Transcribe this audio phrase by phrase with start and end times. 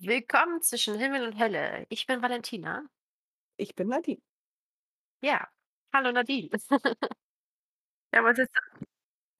[0.00, 1.84] Willkommen zwischen Himmel und Hölle.
[1.88, 2.84] Ich bin Valentina.
[3.60, 4.20] Ich bin Nadine.
[5.22, 5.48] Ja,
[5.92, 6.48] hallo Nadine.
[8.12, 8.54] Wir haben uns jetzt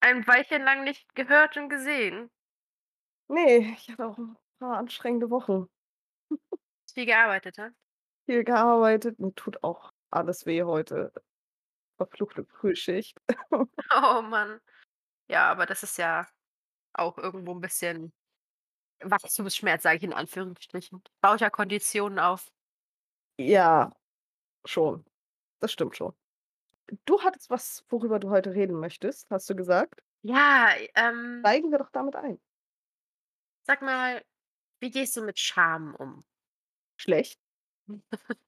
[0.01, 2.31] ein Weilchen lang nicht gehört und gesehen.
[3.31, 5.69] Ne, ich hatte auch 'n paar anstrengende Wochen.
[6.95, 7.71] Viel gearbeitet, ha?
[8.29, 11.13] Viel gearbeitet, mir tut auch alles weh heute.
[11.99, 13.19] Verfluchte Frühschicht.
[13.95, 14.61] Oh Mann.
[15.31, 16.29] Ja, aber das ist ja
[16.95, 18.13] auch irgendwo 'n bisschen
[19.03, 21.03] Wachstumsschmerz, sage ich in Anführungsstrichen.
[21.21, 22.51] Baut ja Konditionen auf.
[23.41, 23.93] Ja,
[24.67, 25.05] schon.
[25.61, 26.15] Das stimmt schon.
[27.07, 30.03] Du hattest was, worüber du heute reden möchtest, hast du gesagt?
[30.23, 32.39] Ja, ähm Steigen wir doch damit ein.
[33.67, 34.23] Sag mal,
[34.81, 36.25] wie gehst du mit Scham um?
[36.97, 37.39] Schlecht.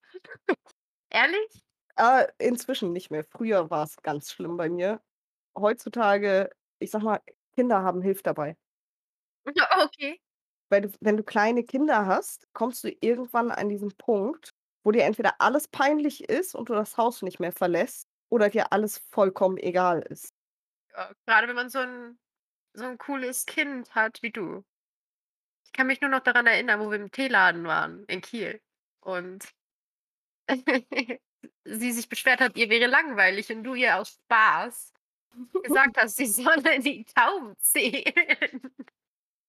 [1.11, 1.62] Ehrlich?
[1.97, 3.25] Ah, inzwischen nicht mehr.
[3.25, 5.01] Früher war's ganz schlimm bei mir.
[5.56, 7.20] Heutzutage, ich sage mal,
[7.55, 8.56] Kinder haben hilft dabei.
[9.84, 10.20] Okay.
[10.70, 14.51] Weil du wenn du kleine Kinder hast, kommst du irgendwann an diesen Punkt,
[14.84, 18.72] wo dir entweder alles peinlich ist und du das Haus nicht mehr verlässt oder dir
[18.72, 20.30] alles vollkommen egal ist.
[20.97, 22.19] Ja, grade wenn man so 'n
[22.75, 24.64] so 'n cooles Kind hat wie du.
[25.72, 28.61] Ich kann mich nur noch daran erinnern, wo wir im Teeladen waren in Kiel
[29.00, 29.45] und
[31.64, 34.92] sie sich beschwert hat, ihr wäre langweilig und du ihr aus Spaß
[35.62, 38.62] gesagt hast, sie solle die Tauben zählen.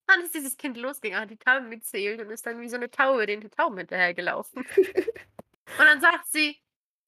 [0.09, 2.89] Dann ist dieses Kind losgegangen, hat die Tauben gezählt und ist dann wie so 'ne
[2.89, 4.63] Taube den Tauben hinterhergelaufen.
[5.79, 6.57] Und dann sagt sie: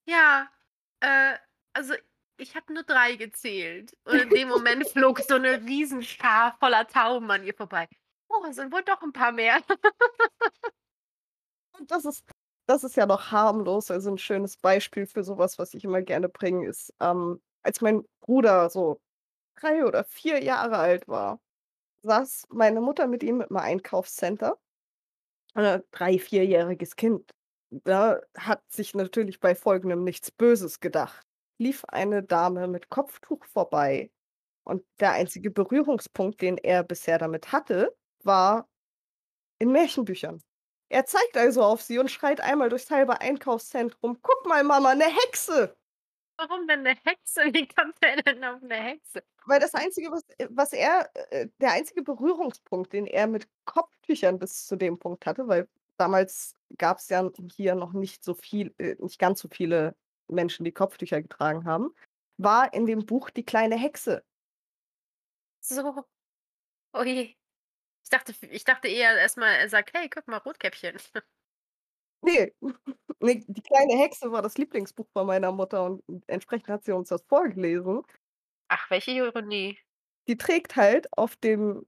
[0.06, 0.50] „Ja,
[1.00, 1.36] äh,
[1.72, 1.94] also,
[2.38, 7.30] ich habe nur 3 gezählt.“ Und in dem Moment flog so 'ne Riesenschar voller Tauben
[7.30, 7.88] an ihr vorbei.
[8.28, 9.60] „Oh, es sind wohl doch 'n paar mehr.“
[11.78, 12.24] Und das ist
[12.66, 13.90] das ist ja noch harmlos.
[13.90, 18.04] Also 'n schönes Beispiel für so was, ich immer gerne bringe, ist, ähm, als mein
[18.20, 19.00] Bruder so
[19.56, 21.40] 3 oder 4 Jahre alt war,
[22.04, 24.58] saß meine Mutter mit ihm im Einkaufscenter.
[25.56, 27.30] Äh, 3 vierjähriges Kind,
[27.86, 31.26] ne, hat sich natürlich bei Folgendem nichts Böses gedacht.
[31.58, 34.10] Lief eine Dame mit Kopftuch vorbei
[34.64, 38.68] und der einzige Berührungspunkt, den er bisher damit hatte, war
[39.60, 40.42] in Märchenbüchern.
[40.90, 45.04] Er zeigt also auf sie und schreit einmal durchs halbe Einkaufszentrum: „Guck mal Mama, 'ne
[45.06, 45.76] Hexe!“
[46.38, 47.42] Warum denn 'ne Hexe?
[47.52, 49.24] Wie kommt der denn auf 'ne Hexe?
[49.46, 54.38] Weil das Einzige, was äh, was er äh, der einzige Berührungspunkt, den er mit Kopftüchern
[54.38, 55.68] bis zu dem Punkt hatte, weil
[55.98, 59.96] damals gab's ja hier noch nicht so viel äh, nicht ganz so viele
[60.28, 61.94] Menschen, die Kopftücher getragen haben,
[62.38, 64.24] war in dem Buch Die kleine Hexe.
[65.66, 66.04] So.
[66.94, 67.36] Oh je.
[68.04, 70.98] Ich dachte ich dachte eher erst mal, er sagt: „Hey, guck mal, Rotkäppchen.“
[72.22, 72.50] Ne,
[73.20, 77.08] ne, Die kleine Hexe war das Lieblingsbuch von meiner Mutter und entsprechend hat sie uns
[77.08, 78.02] das vorgelesen.
[78.70, 79.78] Ach, welche Ironie.
[80.28, 81.86] Die trägt halt auf dem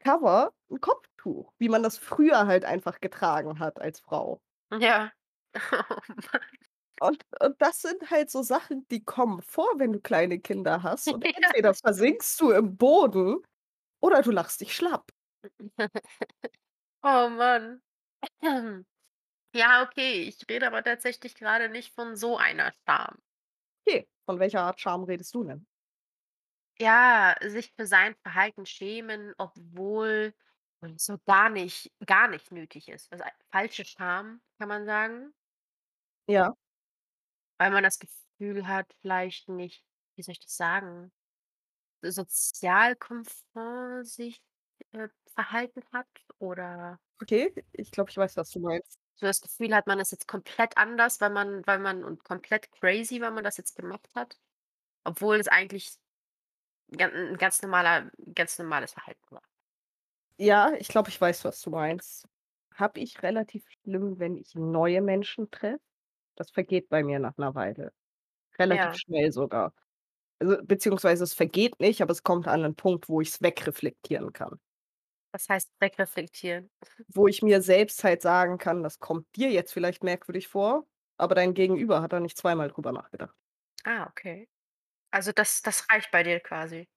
[0.00, 4.40] Cover 'n Kopftuch, wie man das früher halt einfach getragen hat als Frau.
[4.72, 5.12] Ja.
[5.72, 6.58] Oh Mann.
[7.00, 11.12] Und und das sind halt so Sachen, die kommen vor, wenn du kleine Kinder hast
[11.12, 11.52] und Ja.
[11.52, 13.36] entweder versinkst du im Boden
[14.00, 15.12] oder du lachst dich schlapp.
[17.02, 17.82] Oh Mann.
[19.54, 23.18] Ja, okay, ich rede aber tatsächlich grade nicht von so einer Scham.
[23.86, 25.66] Okay, von welcher Art Scham redest du denn?
[26.80, 30.32] Ja, sich für sein Verhalten schämen, obwohl
[30.96, 33.10] so gar nicht gar nicht nötig ist.
[33.12, 35.32] Also, falsche Scham, kann man sagen.
[36.28, 36.54] Ja.
[37.60, 39.84] Weil man das Gefühl hat, vielleicht nicht
[40.16, 41.12] wie soll ich das sagen,
[42.02, 44.40] sozialkonform sich,
[44.92, 46.08] äh, verhalten hat
[46.38, 48.96] oder Okay, ich glaube, ich weiß, was du meinst.
[49.20, 52.70] So das Gefühl hat, man ist jetzt komplett anders, weil man weil man und komplett
[52.72, 54.38] crazy, weil man das jetzt gemacht hat,
[55.04, 55.96] obwohl es eigentlich
[56.90, 59.42] gan 'n ganz normaler ganz normales Verhalten war.
[60.40, 62.28] Ja, ich glaube, ich weiß, was du meinst.
[62.76, 65.80] Habe ich relativ schlimm, wenn ich neue Menschen treffe.
[66.36, 67.92] Das vergeht bei mir nach 'ner Weile.
[68.58, 68.98] Relativ Ja.
[68.98, 69.74] schnell sogar.
[70.40, 74.60] Also, beziehungsweise es vergeht nicht, aber es kommt an 'nen Punkt, wo ich's wegreflektieren kann.
[75.32, 76.70] Was heißt wegreflektieren?
[77.12, 80.86] Wo ich mir selbst halt sagen kann: „Das kommt dir jetzt vielleicht merkwürdig vor,
[81.18, 83.34] aber dein Gegenüber hat da nicht zweimal drüber nachgedacht.“
[83.84, 84.48] Ah, okay.
[85.12, 86.88] Also, das das reicht bei dir quasi?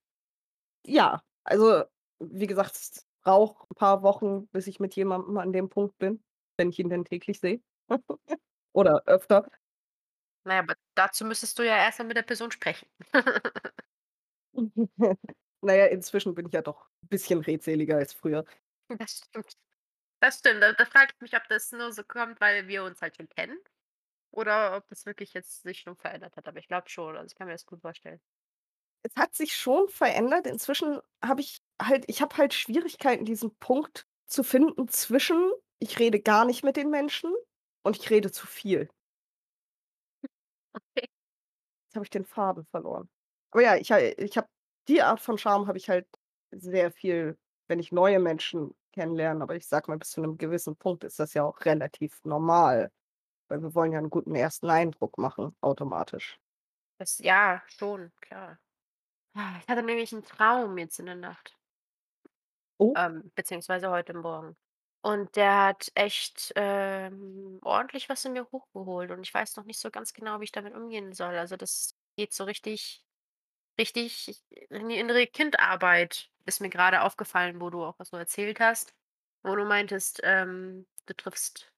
[0.86, 1.84] Ja, also,
[2.18, 6.22] wie gesagt, es braucht 'n paar Wochen, bis ich mit jemandem an dem Punkt bin,
[6.56, 7.62] wenn ich ihn denn täglich sehe
[8.72, 9.48] oder öfter.
[10.44, 12.88] Na ja, aber dazu müsstest du ja erst mal mit der Person sprechen.
[15.64, 18.44] Na ja, inzwischen bin ich ja doch bisschen redseliger als früher.
[18.90, 19.56] Das stimmt.
[20.20, 20.62] Das stimmt.
[20.62, 23.28] Da da frage ich mich, ob das nur so kommt, weil wir uns halt schon
[23.28, 23.58] kennen
[24.32, 27.16] oder ob das wirklich jetzt sich schon verändert hat, aber ich glaube schon.
[27.16, 28.20] Also, ich kann mir das gut vorstellen.
[29.04, 30.46] Es hat sich schon verändert.
[30.46, 35.50] Inzwischen habe ich halt ich habe halt Schwierigkeiten, diesen Punkt zu finden zwischen
[35.80, 37.32] ich rede gar nicht mit den Menschen
[37.82, 38.88] und ich rede zu viel.
[40.96, 41.06] Okay.
[41.92, 43.10] Jetzt habe ich den Faden verloren.
[43.50, 44.48] Aber ja, ich ha ich habe
[44.88, 46.06] die Art von Charme habe ich halt
[46.52, 47.38] sehr viel,
[47.68, 51.18] wenn ich neue Menschen kennenlerne, aber ich sage mal, bis zu 'nem gewissen Punkt ist
[51.18, 52.90] das ja auch relativ normal,
[53.48, 56.38] weil wir wollen ja 'n guten ersten Eindruck machen automatisch.
[57.00, 58.58] Das ja, schon, klar.
[59.34, 61.56] Ah, ich hatte nämlich 'n Traum jetzt in der Nacht.
[62.80, 62.96] Oh.
[62.96, 64.56] Ähm, beziehungsweise heute Morgen.
[65.02, 69.80] Und der hat echt, ähm, ordentlich was in mir hochgeholt und ich weiß noch nicht
[69.80, 71.36] so ganz genau, wie ich damit umgehen soll.
[71.38, 73.02] Also, das geht so richtig
[73.78, 78.60] richtig in die innere Kindarbeit, ist mir grade aufgefallen, wo du auch was so erzählt
[78.60, 78.94] hast,
[79.42, 81.72] wo du meintest, ähm, du triffst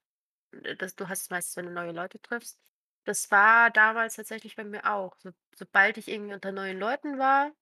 [0.64, 2.60] äh, dass du hast es meistens, wenn du neue Leute triffst.
[3.06, 5.16] Das war damals tatsächlich bei mir auch.
[5.18, 7.52] So sobald ich irgendwie unter neuen Leuten war,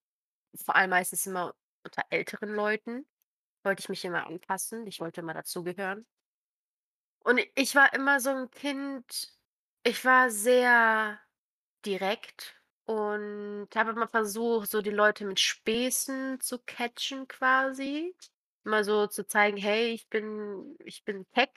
[0.57, 1.55] vor allem meistens immer
[1.85, 3.07] unter älteren Leuten,
[3.65, 4.87] wollte ich mich immer anpassen.
[4.89, 6.05] Ich wollte immer dazugehören.
[7.25, 9.33] Und ich war immer so 'n Kind
[9.85, 11.19] ich war sehr
[11.87, 18.15] direkt und habe immer versucht, so die Leute mit Späßen zu catchen quasi.
[18.65, 21.51] Immer so zu zeigen: „Hey, ich bin ich bin keck“,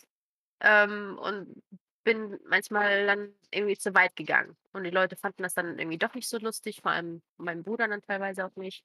[0.62, 1.62] ähm, und
[2.04, 4.58] bin manchmal dann irgendwie zu weit gegangen.
[4.74, 7.88] Und die Leute fanden das dann irgendwie doch nicht so lustig, vor allem mein Bruder
[7.88, 8.84] dann teilweise auch nicht.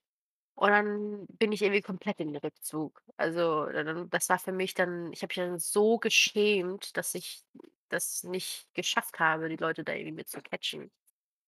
[0.57, 3.03] Und dann bin ich irgendwie komplett in den Rückzug.
[3.17, 3.67] Also,
[4.11, 7.43] das war für mich dann ich habe mich dann so geschämt, dass ich
[7.91, 10.91] das nicht geschafft habe, die Leute da irgendwie mit zu catchen.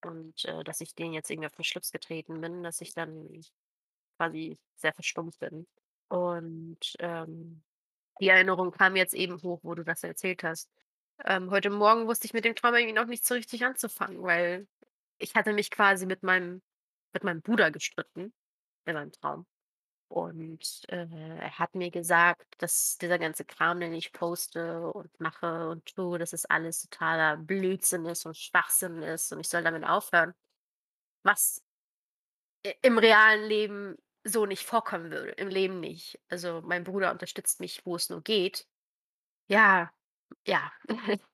[0.05, 3.29] Und, äh, dass ich denen jetzt irgendwie auf den Schlips getreten bin, dass ich dann
[4.19, 5.67] quasi sehr verstummt bin.
[6.09, 7.63] Und, ähm,
[8.21, 10.71] die Erinnerung kam jetzt eben hoch, wo du das erzählt hast.
[11.25, 14.69] Ähm, heute Morgen wusste ich mit dem Trauma irgendwie noch nicht so richtig anzufangen, weil
[15.19, 16.63] ich hatte mich quasi mit meinem
[17.15, 18.33] mit meinem Bruder gestritten
[18.87, 19.47] in meinem Traum.
[20.13, 21.07] Und, äh,
[21.41, 26.19] er hat mir gesagt, dass dieser ganze Kram, den ich poste und mache und tue,
[26.19, 30.35] dass es alles totaler Blödsinn ist und Schwachsinn ist und ich soll damit aufhören.
[31.25, 31.61] Was
[32.83, 36.21] im realen Leben so nicht vorkommen würde, im Leben nicht.
[36.29, 38.67] Also, mein Bruder unterstützt mich, wo es nur geht.
[39.49, 39.91] Ja,
[40.47, 40.73] ja.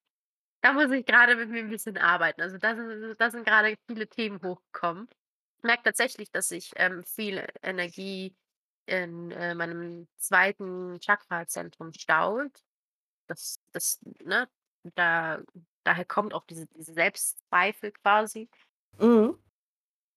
[0.62, 2.42] Da muss ich grade mit mir 'n bisschen arbeiten.
[2.42, 5.08] Also, da si da sind grade viele Themen hochgekommen.
[5.58, 8.36] Ich merke tatsächlich, dass sich, ähm, viel Energie
[8.88, 11.00] in, äh, meinem 2.
[11.00, 12.52] Chakrazentrum staut.
[13.28, 14.48] Das das ne,
[14.96, 15.40] da
[15.84, 18.48] daher kommt auch diese diese Selbstzweifel quasi.
[19.00, 19.38] Mhm.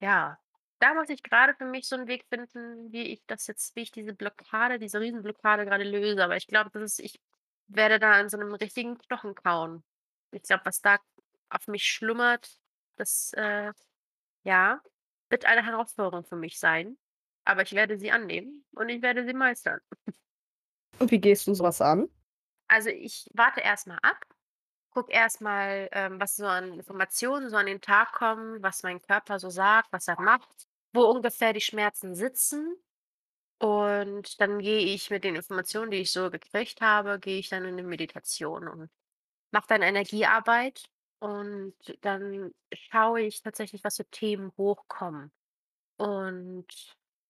[0.01, 0.39] Ja,
[0.79, 3.81] da muss ich grade für mich so 'n Weg finden, wie ich das jetzt wie
[3.81, 6.23] ich diese Blockade diese Riesenblockade grade löse.
[6.23, 7.21] Aber ich glaube, das ist ich
[7.67, 9.83] werde da an so 'nem richtigen Knochen kauen.
[10.31, 10.97] Ich glaube, was da
[11.49, 12.57] auf mich schlummert,
[12.95, 13.73] das, äh,
[14.43, 14.81] ja,
[15.29, 16.97] wird eine Herausforderung für mich sein.
[17.45, 19.79] Aber ich werde sie annehmen und ich werde sie meistern.
[20.99, 22.07] Und wie gehst du so was an?
[22.69, 24.17] Also, ich warte erst mal ab,
[24.91, 29.01] gucke erst mal, ähm, was so an Informationen so an den Tag kommen, was mein
[29.01, 32.75] Körper so sagt, was er macht, wo ungefähr die Schmerzen sitzen.
[33.59, 37.65] Und dann gehe ich mit den Informationen, die ich so gekriegt habe gehe ich dann
[37.65, 38.91] in 'ne Meditation und
[39.51, 40.85] mache dann Energiearbeit.
[41.19, 45.31] Und dann schaue ich tatsächlich, was für Themen hochkommen.
[45.97, 46.67] Und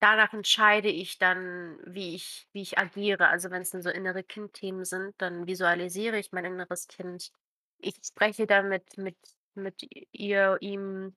[0.02, 3.30] danach entscheide ich dann, wie ich wie ich agiere.
[3.30, 7.32] Also, wenn's dann so innere Kindthemen sind, dann visualisiere ich mein inneres Kind.
[7.80, 9.18] Ich spreche dann mit mit
[9.56, 9.84] mit
[10.14, 11.16] ihr ihm,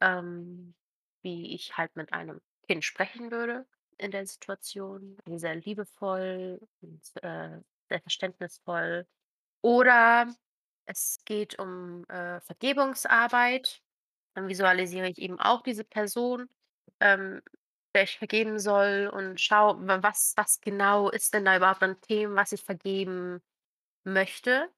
[0.00, 0.74] ähm,
[1.22, 3.66] wie ich halt mit einem Kind sprechen würde
[3.98, 9.06] in der Situation, sehr liebevoll und, äh, sehr verständnisvoll.
[9.62, 10.28] Oder
[10.86, 13.82] es geht um, äh, Vergebungsarbeit.
[14.34, 16.48] Dann visualisiere ich eben auch diese Person,
[17.00, 17.42] ähm,
[17.94, 22.00] der ich vergeben soll und schaue, wa was was genau ist denn da überhaupt an
[22.00, 23.42] Themen, was ich vergeben
[24.04, 24.70] möchte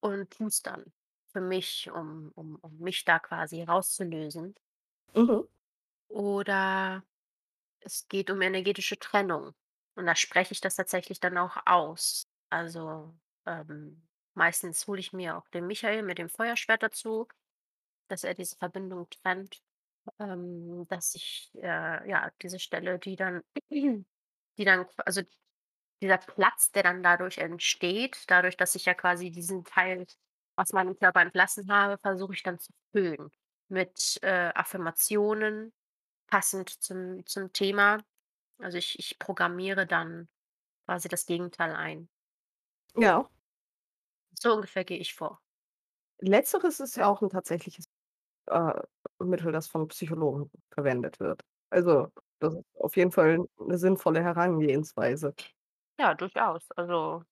[0.00, 0.92] und tue es dann
[1.32, 4.56] für mich, um um um mich da quasi rauszulösen.
[5.14, 5.46] Mhm.
[6.08, 7.04] Oder
[7.80, 9.54] es geht um energetische Trennung.
[9.96, 12.28] Und da spreche ich das tatsächlich dann auch aus.
[12.50, 13.14] Also,
[13.46, 17.28] ähm, meistens hole ich mir auch den Michael mit dem Feuerschwert dazu,
[18.08, 19.62] dass er diese Verbindung trennt,
[20.20, 25.22] ähm, dass ich, äh, ja, diese Stelle, die dann die dann qu also,
[26.02, 30.06] dieser Platz, der dann dadurch entsteht, dadurch, dass ich ja quasi diesen Teil
[30.56, 33.30] aus meinem Körper entlassen habe, versuche ich dann zu füllen
[33.70, 35.72] mit, äh, Affirmationen,
[36.28, 38.04] passend zum zum Thema.
[38.60, 40.28] Also, ich ich programmiere dann
[40.86, 42.08] quasi das Gegenteil ein.
[42.96, 43.28] Ja.
[44.42, 45.40] So ungefähr gehe ich vor.
[46.20, 47.86] Letzteres ist ja auch 'n tatsächliches,
[48.48, 48.74] äh,
[49.20, 51.42] Mittel, das von Psychologen verwendet wird.
[51.70, 52.08] Also,
[52.40, 55.34] das ist auf jeden Fall 'ne sinnvolle Herangehensweise.
[55.98, 56.70] Ja, durchaus.
[56.72, 57.24] Also,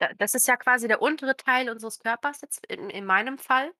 [0.00, 3.72] Da das ist ja quasi der untere Teil unseres Körpers jetzt in in meinem Fall.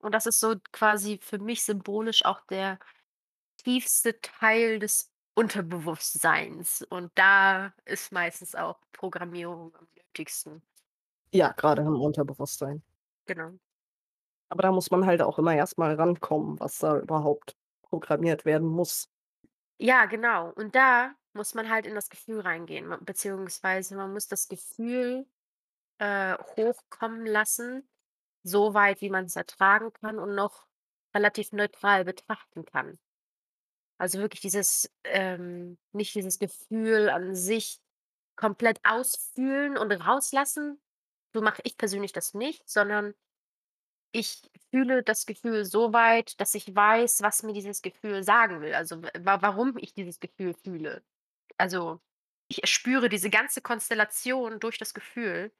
[0.00, 2.78] Und das ist so quasi für mich symbolisch auch der
[3.58, 6.82] tiefste Teil des Unterbewusstseins.
[6.90, 10.62] Und da ist meistens auch Programmierung am nötigsten.
[11.32, 12.82] Ja, grade im Unterbewusstsein.
[13.26, 13.58] Genau.
[14.48, 18.68] Aber da muss man halt auch immer erst mal rankommen, was da überhaupt programmiert werden
[18.68, 19.08] muss.
[19.78, 20.52] Ja, genau.
[20.52, 25.26] Und da muss man halt in das Gefühl reingehen, beziehungsweise man muss das Gefühl,
[25.98, 27.88] äh, hochkommen lassen,
[28.42, 30.66] so weit, wie man's ertragen kann und noch
[31.14, 32.98] relativ neutral betrachten kann.
[33.98, 37.80] Also wirklich dieses ähm, nicht dieses Gefühl an sich
[38.36, 40.80] komplett ausfühlen und rauslassen.
[41.32, 43.14] So mache ich persönlich das nicht, sondern
[44.16, 48.74] ich fühle das Gefühl so weit, dass ich weiß, was mir dieses Gefühl sagen will,
[48.74, 51.04] also wa warum ich dieses Gefühl fühle.
[51.58, 52.00] Also,
[52.48, 55.52] ich spüre diese ganze Konstellation durch das Gefühl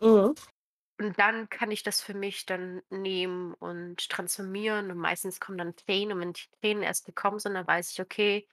[0.00, 0.34] Mhm.
[0.98, 5.76] und dann kann ich das für mich dann nehmen und transformieren und meistens kommen dann
[5.76, 8.48] Tränen und wenn die Tränen erst gekommen sind, dann weiß ich: „Okay,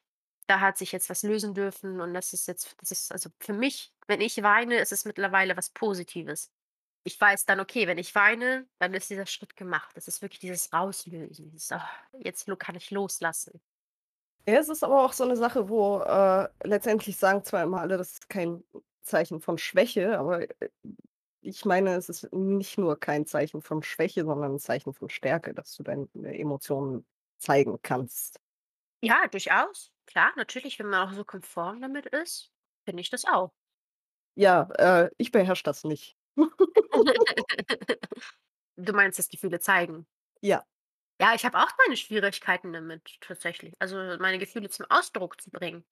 [0.48, 3.54] da hat sich jetzt was lösen dürfen und das ist jetzt das ist also für
[3.54, 6.52] mich wenn ich weine, ist es mittlerweile was Positives.
[7.08, 9.96] Ich weiß dann, okay, wenn ich weine, dann ist dieser Schritt gemacht.
[9.96, 13.62] Das ist wirklich dieses Rauslösen, dieses: „Ah, jetzt kann ich loslassen.“
[14.50, 17.98] Ja, es ist aber auch so 'ne Sache, wo, äh, letztendlich sagen zwar immer alle,
[17.98, 18.64] das ist kein
[19.02, 20.70] Zeichen von Schwäche, aber, äh,
[21.42, 25.54] ich meine, es ist nicht nur kein Zeichen von Schwäche, sondern 'n Zeichen von Stärke,
[25.54, 26.08] dass du deine
[26.40, 27.06] Emotionen
[27.40, 28.40] zeigen kannst.
[29.04, 29.92] Ja, durchaus.
[30.08, 32.52] Klar, natürlich, wenn man auch so konform damit ist,
[32.86, 33.54] finde ich das auch.
[34.40, 36.16] Ja, äh, ich beherrsche das nicht.
[38.78, 40.08] Du meinst das Gefühle zeigen?
[40.42, 40.64] Ja.
[41.20, 43.74] Ja, ich habe auch meine Schwierigkeiten damit tatsächlich.
[43.80, 45.84] Also, meine Gefühle zum Ausdruck zu bringen,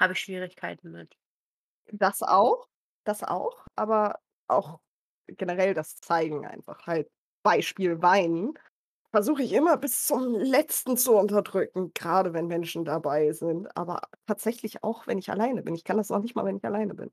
[0.00, 1.16] habe ich Schwierigkeiten mit.
[1.92, 2.68] Das auch,
[3.04, 4.80] das auch, aber auch
[5.28, 7.10] generell das Zeigen einfach halt.
[7.42, 8.54] Beispiel Weinen
[9.12, 14.82] versuche ich immer bis zum Letzten zu unterdrücken, grade wenn Menschen dabei sind, aber tatsächlich
[14.84, 15.74] auch, wenn ich alleine bin.
[15.74, 17.10] Ich kann das noch nicht mal, wenn ich alleine bin.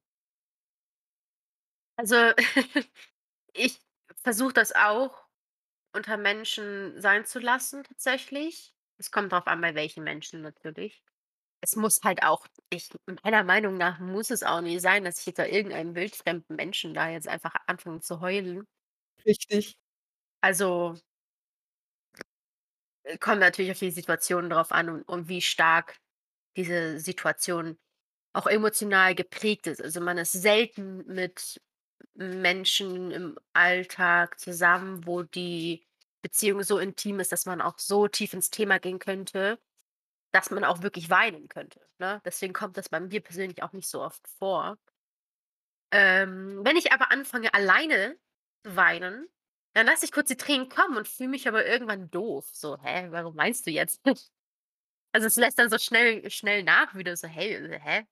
[1.98, 2.34] Also,
[3.54, 3.80] ich
[4.24, 5.26] versuche das auch
[5.94, 8.76] unter Menschen sein zu lassen tatsächlich.
[9.00, 11.04] Es kommt drauf an, bei welchen Menschen natürlich.
[11.62, 12.90] Es muss halt auch ich
[13.24, 16.94] meiner Meinung nach muss es auch nicht sein, dass ich jetzt da irgendeinem wildfremden Menschen
[16.96, 18.68] da jetzt einfach anfange zu heulen.
[19.26, 19.78] Richtig.
[20.42, 20.96] Also
[23.04, 25.98] äh, kommt natürlich auf die Situation drauf an und und wie stark
[26.58, 27.78] diese Situation
[28.34, 29.82] auch emotional geprägt ist.
[29.82, 31.62] Also, man ist selten mit
[32.16, 35.86] Menschen im Alltag zusammen, wo die
[36.22, 39.60] Beziehung so intim ist, dass man auch so tief ins Thema gehen könnte,
[40.34, 42.22] dass man auch wirklich weinen könnte, ne?
[42.26, 44.78] Deswegen kommt das bei mir persönlich auch nicht so oft vor.
[45.92, 48.18] Ähm, wenn ich aber anfange, alleine
[48.66, 49.28] zu weinen,
[49.74, 52.48] dann lasse ich kurz die Tränen kommen und fühle mich aber irgendwann doof.
[52.54, 54.02] So: „Hä, warum weinst du jetzt?“
[55.14, 58.06] Also, es lässt dann so schnell schnell nach wieder so: „Hey, äh, hä?“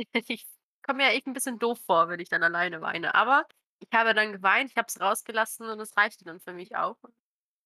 [0.28, 0.46] Ich
[0.90, 3.14] komme mir echt 'n bisschen doof vor, wenn ich dann alleine weine.
[3.14, 3.46] Aber
[3.80, 6.96] ich habe dann geweint, ich habe es rausgelassen und es reichte dann für mich auch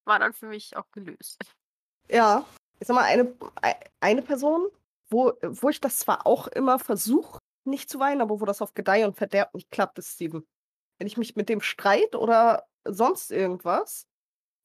[0.07, 1.54] war dann für mich auch gelöst.
[2.11, 2.45] Ja,
[2.81, 4.69] ich sage mal, eine ei eine Person,
[5.11, 8.75] wo wo ich das zwar auch immer versuche, nicht zu weinen, aber wo das auf
[8.75, 10.45] Gedeih und Verderb nicht klappt, ist Steven.
[10.99, 14.04] Wenn ich mich mit dem streite oder sonst irgendwas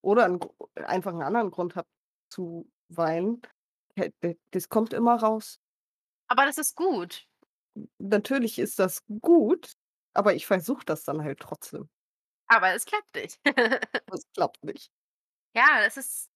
[0.03, 0.51] oder 'n Gr
[0.87, 1.87] einfach 'n anderen Grund habe
[2.31, 3.41] zu weinen,
[4.51, 5.57] das kommt immer raus.
[6.31, 7.25] Aber das ist gut.
[7.99, 9.73] Natürlich ist das gut,
[10.13, 11.89] aber ich versuche das dann halt trotzdem.
[12.47, 13.39] Aber es klappt nicht.
[14.11, 14.91] Es klappt nicht.
[15.55, 16.29] Ja, es ist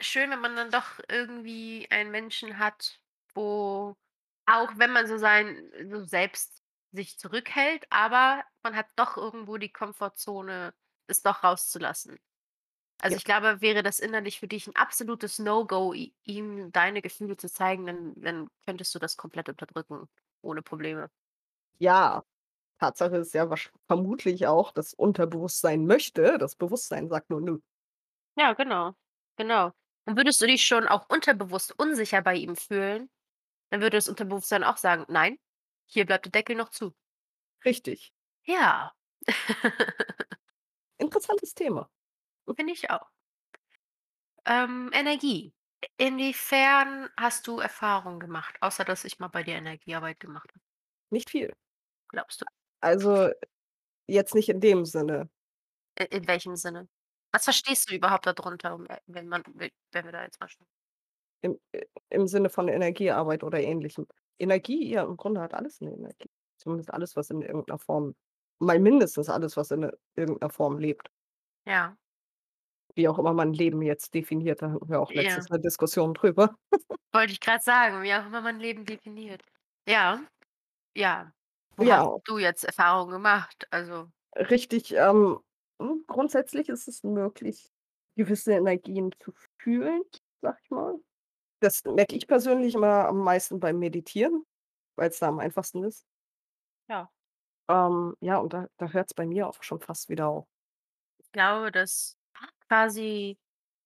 [0.00, 3.00] schön, wenn man dann doch irgendwie einen Menschen hat,
[3.34, 3.96] wo
[4.46, 9.72] auch wenn man so sein so selbst sich zurückhält, aber man hat doch irgendwo die
[9.72, 10.74] Komfortzone,
[11.06, 12.18] es doch rauszulassen.
[13.02, 13.18] Also, Ja.
[13.18, 17.86] ich glaube, wäre das innerlich für dich 'n absolutes No-Go, ihm deine Gefühle zu zeigen,
[17.86, 20.06] dann dann könntest du das komplett unterdrücken,
[20.42, 21.10] ohne Probleme.
[21.82, 22.24] Ja,
[22.80, 23.48] Tatsache ist ja
[23.88, 27.60] vermutlich auch, das Unterbewusstsein möchte, das Bewusstsein sagt nur: „Nö.“
[28.36, 28.94] Ja, genau,
[29.36, 29.72] genau.
[30.06, 33.10] Und würdest du dich schon auch unterbewusst unsicher bei ihm fühlen,
[33.70, 35.38] dann würde das Unterbewusstsein auch sagen: „Nein,
[35.86, 36.94] hier bleibt der Deckel noch zu.“
[37.64, 38.12] Richtig.
[38.46, 38.92] Ja.
[41.00, 41.88] Interessantes Thema.
[42.58, 43.10] Finde ich auch.
[44.46, 45.54] Ähm, Energie.
[45.96, 50.60] Inwiefern hast du Erfahrungen gemacht, außer dass ich mal bei dir Energiearbeit gemacht habe?
[51.12, 51.52] Nicht viel.
[52.10, 52.44] Glaubst du?
[52.82, 53.30] Also,
[54.08, 55.30] jetzt nicht in dem Sinne.
[55.98, 56.88] I in welchem Sinne?
[57.32, 60.40] Was verstehst du überhaupt da drunter, um, äh wenn man we wenn wir da jetzt
[60.40, 60.58] mal sch
[61.44, 64.06] Im äh, im Sinne von Energiearbeit oder Ähnlichem.
[64.38, 66.30] Energie, ja, im Grunde hat alles 'ne Energie.
[66.58, 68.14] Zumindest alles, was in irgend 'ner Form
[68.58, 71.10] mal mindestens alles, was in 'ne irgend 'ner Form lebt.
[71.66, 71.96] Ja.
[73.00, 75.50] Wie auch immer man Leben jetzt definiert, da hatten wir auch letztens Ja.
[75.50, 76.54] 'ne Diskussion drüber.
[77.12, 79.42] Wollte ich grad sagen, wie auch immer man Leben definiert.
[79.88, 80.24] Ja,
[80.96, 81.32] ja.
[81.76, 82.20] Wo hast Ja.
[82.24, 83.66] du jetzt Erfahrungen gemacht?
[83.72, 85.40] Also Richtig, ähm,
[85.80, 87.72] hm, grundsätzlich ist es möglich,
[88.16, 90.02] gewisse Energien zu fühlen,
[90.40, 90.98] sage ich mal.
[91.60, 94.44] Das merke ich persönlich immer am meisten beim Meditieren,
[94.96, 96.02] weil's da am einfachsten ist.
[96.88, 97.10] Ja.
[97.68, 100.46] Ähm, ja, und da da hört's bei mir auch schon fast wieder auf.
[101.22, 102.16] Ich glaube, dass
[102.70, 103.38] quasi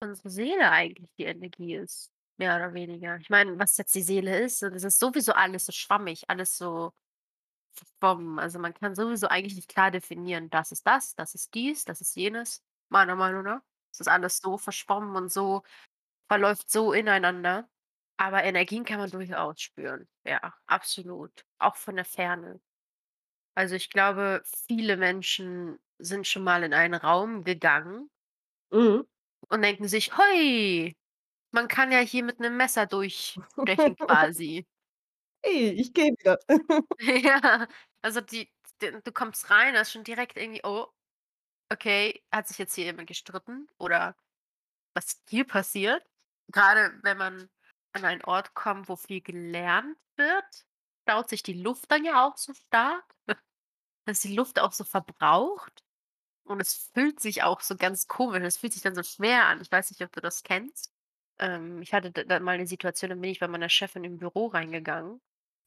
[0.02, 3.18] unsere Seele eigentlich die Energie ist, mehr oder weniger.
[3.18, 6.92] Ich meine, was jetzt die Seele ist, das ist sowieso alles so schwammig, alles so
[7.72, 8.38] verschwommen.
[8.38, 12.00] Also, man kann sowieso eigentlich nicht klar definieren: „Das ist das, das ist dies, das
[12.00, 13.62] ist jenes“, meiner Meinung nach.
[13.92, 15.62] Es ist alles so verschwommen und so
[16.28, 17.68] verläuft so ineinander.
[18.18, 20.08] Aber Energien kann man durchaus spüren.
[20.26, 22.60] Ja, absolut, auch von der Ferne.
[23.56, 28.10] Also, ich glaube, viele Menschen sind schon mal in einen Raum gegangen
[28.74, 29.04] Mhm.
[29.50, 30.94] und denken sich: „Hui,
[31.52, 34.66] man kann ja hier mit 'nem Messer durchstechen quasi.“
[35.44, 36.38] „Hey, ich gehe wieder.“
[37.00, 37.66] Ja,
[38.02, 38.50] also, die
[38.80, 40.86] d du kommst rein, da ist schon direkt irgendwie: „Oh,
[41.72, 44.16] okay, hat sich jetzt hier jemand gestritten oder
[44.94, 46.04] was ist hier passiert?“
[46.52, 47.50] Grade wenn man
[47.94, 50.66] an einen Ort kommt, wo viel gelernt wird,
[51.08, 53.04] staut sich die Luft dann ja auch so stark,
[54.06, 55.83] dass die Luft auch so verbraucht
[56.44, 59.60] und es fühlt sich auch so ganz komisch es fühlt sich dann so schwer an.
[59.62, 60.92] Ich weiß nicht, ob du das kennst.
[61.38, 64.18] Ähm, ich hatte d dann mal 'ne Situation, da bin ich bei meiner Chefin im
[64.18, 65.20] Büro reingegangen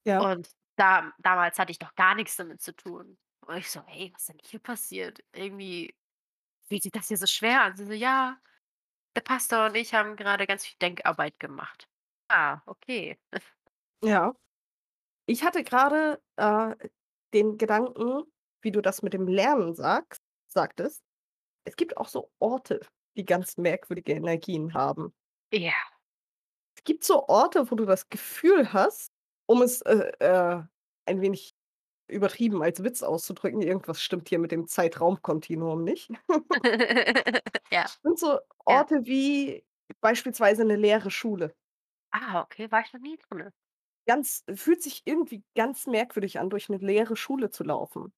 [0.05, 0.27] Ja.
[0.27, 3.17] und da damals hatte ich noch gar nix damit zu tun.
[3.47, 5.21] Und ich so: „Hey, was denn hier passiert?
[5.33, 5.95] Irgendwie
[6.69, 8.39] fühlt sich das hier so schwer an.“ Sie so: „Ja,
[9.17, 11.87] der Pastor und ich haben grade ganz viel Denkarbeit gemacht.“
[12.29, 13.17] Ah, okay.
[14.03, 14.33] Ja.
[15.27, 16.75] Ich hatte grade, äh,
[17.33, 18.23] den Gedanken,
[18.61, 21.03] wie du das mit dem Lernen sagst sagtest.
[21.65, 22.81] Es gibt auch so Orte,
[23.17, 25.13] die ganz merkwürdige Energien haben.
[25.53, 25.87] Ja.
[26.77, 29.11] Es gibt so Orte, wo du das Gefühl hast,
[29.47, 30.61] um es, äh, äh,
[31.05, 31.55] ein wenig
[32.09, 36.09] übertrieben als Witz auszudrücken, irgendwas stimmt hier mit dem Zeitraumkontinuum nicht.
[37.71, 37.91] Ja.
[38.03, 38.83] Sind so Ja.
[38.83, 39.65] Orte wie
[40.01, 41.53] beispielsweise 'ne leere Schule.
[42.13, 43.51] Ah, okay, war ich noch nie drinne.
[44.07, 48.13] Ganz fühlt sich irgendwie ganz merkwürdig an, durch 'ne leere Schule zu laufen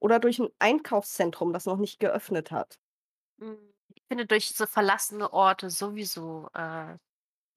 [0.00, 2.76] oder durch 'n Einkaufszentrum, das noch nicht geöffnet hat.
[3.40, 3.58] Hm,
[3.94, 6.96] ich finde durch so verlassene Orte sowieso, äh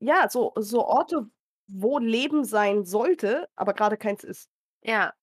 [0.02, 1.30] Ja, so so Orte,
[1.67, 4.45] wo Leben sein sollte, aber grade keins ist.
[4.84, 5.13] Ja.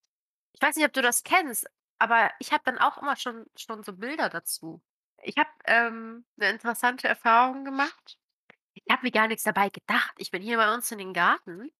[0.54, 1.66] Ich weiß nicht, ob du das kennst,
[1.98, 4.82] aber ich habe dann auch immer schon schon so Bilder dazu.
[5.22, 8.18] Ich habe, ähm, 'ne interessante Erfahrung gemacht.
[8.74, 10.14] Ich habe mir gar nix dabei gedacht.
[10.18, 11.70] Ich bin hier bei uns in den Garten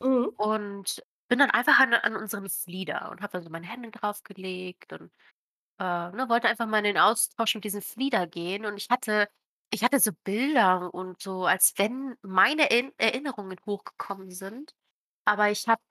[0.00, 0.36] Mhm.
[0.36, 4.22] und bin dann einfach an an unseren Flieder und habe da so meine Hände drauf
[4.24, 5.10] gelegt und,
[5.80, 8.66] äh, ne, wollte einfach mal in den Austausch mit diesem Flieder gehen.
[8.66, 9.28] Und ich hatte
[9.70, 14.74] ich hatte so Bilder und so, als wenn meine Erinner Erinnerungen hochgekommen sind.
[15.26, 15.82] Aber ich habe,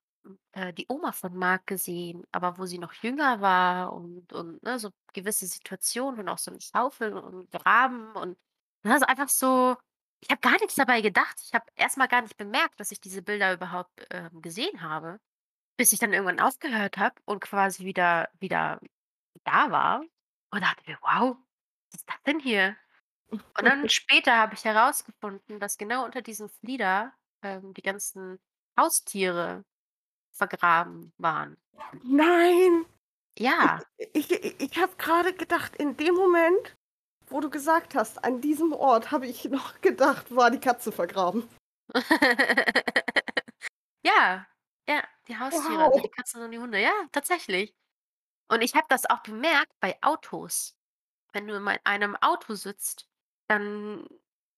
[0.53, 4.79] äh, die Oma von Marc gesehen, aber wo sie noch jünger war und und, ne,
[4.79, 8.37] so gewisse Situationen und auch so 'ne Schaufel und Graben und
[8.83, 9.77] das ist einfach so
[10.25, 11.37] ich habe gar nix dabei gedacht.
[11.43, 15.19] Ich habe erst mal gar nicht bemerkt, dass ich diese Bilder überhaupt, ähm, gesehen habe,
[15.77, 18.81] bis ich dann irgendwann aufgehört habe und quasi wieder wieder
[19.45, 20.01] da war
[20.51, 21.37] und dachte mir: „Wow,
[21.91, 22.77] was ist das denn hier?“
[23.57, 28.39] Und dann später habe ich herausgefunden, dass genau unter diesem Flieder, ähm, die ganzen
[28.79, 29.65] Haustiere
[30.33, 31.57] vergraben waren.
[32.03, 32.85] Nein.
[33.59, 33.85] Ich Ja.
[34.13, 36.77] ich i ich habe grade gedacht, in dem Moment,
[37.27, 41.47] wo du gesagt hast: „An diesem Ort“, habe ich noch gedacht, war die Katze vergraben.
[44.05, 44.47] Ja,
[44.87, 46.01] ja, die Haustiere, also Wow.
[46.01, 47.75] die Katzen und die Hunde, ja, tatsächlich.
[48.49, 50.77] Und ich habe das auch bemerkt bei Autos.
[51.33, 53.07] Wenn du in einem Auto sitzt,
[53.49, 54.07] dann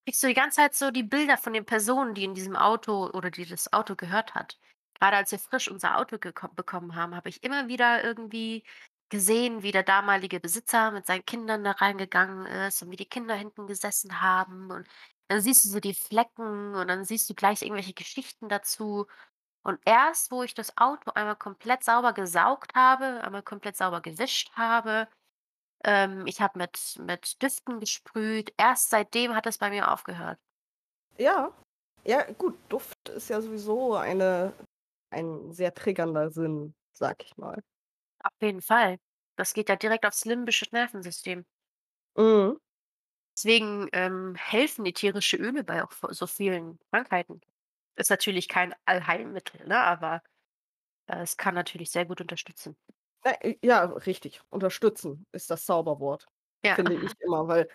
[0.06, 3.10] kriegst du die ganze Zeit so die Bilder von den Personen, die in diesem Auto
[3.12, 4.60] oder die das Auto gehört hat.
[5.00, 8.66] Grade als wir frisch unser Auto bekommen haben, habe ich immer wieder irgendwie
[9.10, 13.36] gesehen, wie der damalige Besitzer mit seinen Kindern da reingegangen ist und wie die Kinder
[13.36, 14.72] hinten gesessen haben.
[14.72, 14.88] Und
[15.28, 19.08] dann siehst du so die Flecken und dann siehst du gleich irgendwelche Geschichten dazu.
[19.64, 24.52] Und erst, wo ich das Auto einmal komplett sauber gesaugt habe, einmal komplett sauber gewischt
[24.56, 25.08] habe,
[25.84, 30.40] ähm, ich habe mit mit Düften gesprüht, erst seitdem hat es bei mir aufgehört.
[31.18, 31.52] Ja.
[32.06, 34.54] Ja, gut, Duft ist ja sowieso eine
[35.10, 37.64] ein sehr triggernder Sinn, sage ich mal.
[38.28, 39.00] Auf jeden Fall.
[39.38, 41.46] Das geht ja direkt aufs limbische Nervensystem.
[42.18, 42.58] Mhm.
[43.38, 47.42] Deswegen, ähm, helfen ätherische Öle bei auch so vielen Krankheiten.
[47.96, 50.24] Ist natürlich kein Allheilmittel, ne, aber,
[51.08, 52.78] äh, es kann natürlich sehr gut unterstützen.
[53.24, 54.42] Na, äh, ja, richtig.
[54.50, 56.26] Unterstützen ist das Zauberwort,
[56.64, 56.78] Ja.
[56.78, 57.68] finde ich immer, weil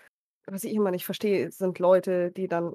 [0.47, 2.75] was ich immer nicht verstehe, sind Leute, die dann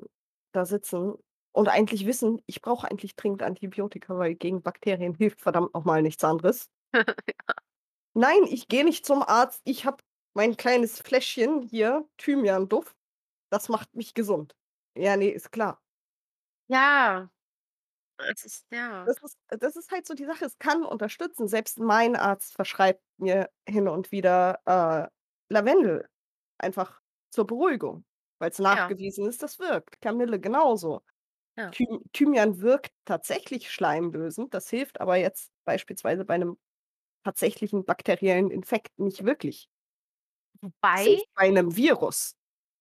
[0.53, 1.15] da sitzen
[1.53, 6.01] und eigentlich wissen: „Ich brauche eigentlich dringend Antibiotika, weil gegen Bakterien hilft verdammt noch mal
[6.01, 6.69] nichts anderes.“
[7.27, 7.66] Ja.
[8.17, 9.61] Nein, ich gehe nicht zum Arzt.
[9.63, 10.03] Ich habe
[10.33, 12.95] mein kleines Fläschchen hier, Thymianduft,
[13.51, 14.55] das macht mich gesund.
[14.95, 15.81] Ja, ne, ist klar.
[16.69, 17.29] Ja,
[18.27, 19.05] es ist ja.
[19.05, 21.47] Das ist das ist halt so die Sache, es kann unterstützen.
[21.47, 25.07] Selbst mein Arzt verschreibt mir hin und wieder, äh,
[25.53, 26.09] Lavendel,
[26.57, 27.01] einfach
[27.31, 28.05] zur Beruhigung,
[28.39, 28.97] weil's Ja.
[28.99, 30.01] nachgewiesen ist, das wirkt.
[30.01, 31.03] Kamille genauso.
[31.57, 31.73] Ja.
[31.73, 36.57] Thym Thymian wirkt tatsächlich schleimlösend, das hilft aber jetzt beispielsweise bei 'nem
[37.23, 39.67] tatsächlichen bakteriellen Infekt nicht wirklich.
[40.95, 42.33] Es Wobei hilft bei 'nem Virus.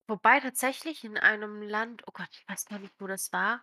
[0.08, 3.62] wobei tatsächlich in einem Land oh Gott, ich weiß gar nicht, wo das war.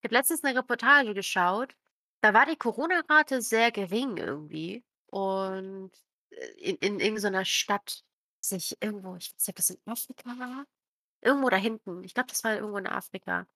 [0.00, 1.76] Ich habe letztens 'ne Reportage geschaut,
[2.20, 5.92] da war die Corona-Rate sehr gering irgendwie und,
[6.30, 8.02] äh, in in irgend so 'ner Stadt,
[8.40, 10.64] sich irgendwo ich weiß nicht, ob das in Afrika war?
[11.22, 12.04] Irgendwo da hinten.
[12.04, 13.46] Ich glaube, das war irgendwo in Afrika.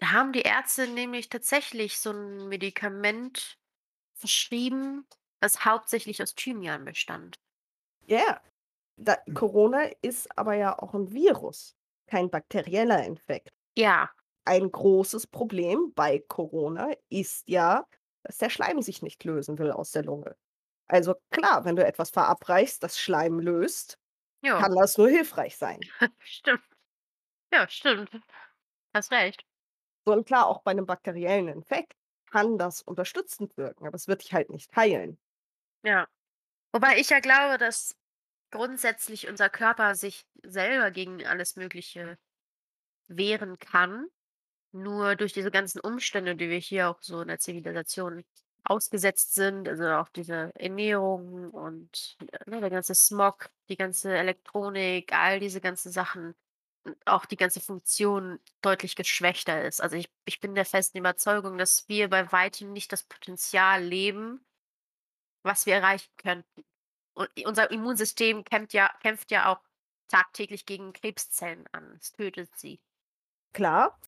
[0.00, 3.58] Da haben die Ärzte nämlich tatsächlich so 'n Medikament
[4.14, 5.06] verschrieben,
[5.44, 7.38] das hauptsächlich aus Thymian bestand.
[8.08, 8.40] Ja,
[8.96, 11.76] da Corona ist aber ja auch 'n Virus,
[12.06, 13.50] kein bakterieller Infekt.
[13.76, 14.14] Ja.
[14.46, 17.86] Ein großes Problem bei Corona ist ja,
[18.24, 20.36] dass der Schleim sich nicht lösen will aus der Lunge.
[20.88, 23.98] Also klar, wenn du etwas verabreichst, das Schleim löst,
[24.42, 24.64] Ja.
[24.64, 25.90] kann das nur hilfreich sein.
[26.20, 26.64] Stimmt.
[27.52, 28.10] Ja, stimmt.
[28.94, 29.44] Hast recht.
[30.06, 31.94] So und klar, auch bei 'nem bakteriellen Infekt
[32.30, 35.18] kann das unterstützend wirken, aber es wird dich halt nicht heilen.
[35.84, 36.08] Ja.
[36.72, 37.96] Wobei ich ja glaube, dass
[38.52, 42.18] grundsätzlich unser Körper sich selber gegen alles Mögliche
[43.08, 44.08] wehren kann.
[44.72, 48.24] Nur durch diese ganzen Umstände, die wir hier auch so in der Zivilisation
[48.64, 52.16] ausgesetzt sind, also auch diese Ernährung und,
[52.46, 56.34] ne, der ganze Smog, die ganze Elektronik, all diese ganzen Sachen
[57.06, 59.80] auch die ganze Funktion deutlich geschwächter ist.
[59.82, 64.44] Also, ich ich bin der festen Überzeugung, dass wir bei Weitem nicht das Potenzial leben
[65.44, 66.64] was wir erreichen könnten.
[67.14, 69.60] Und unser Immunsystem kämpft ja kämpft ja auch
[70.08, 71.96] tagtäglich gegen Krebszellen an.
[72.00, 72.80] Es tötet sie.
[73.54, 73.98] Klar.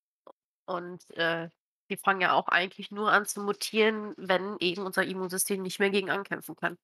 [0.66, 1.48] Und, äh,
[1.90, 5.90] die fangen ja auch eigentlich nur an zu mutieren, wenn eben unser Immunsystem nicht mehr
[5.90, 6.78] gegen ankämpfen kann.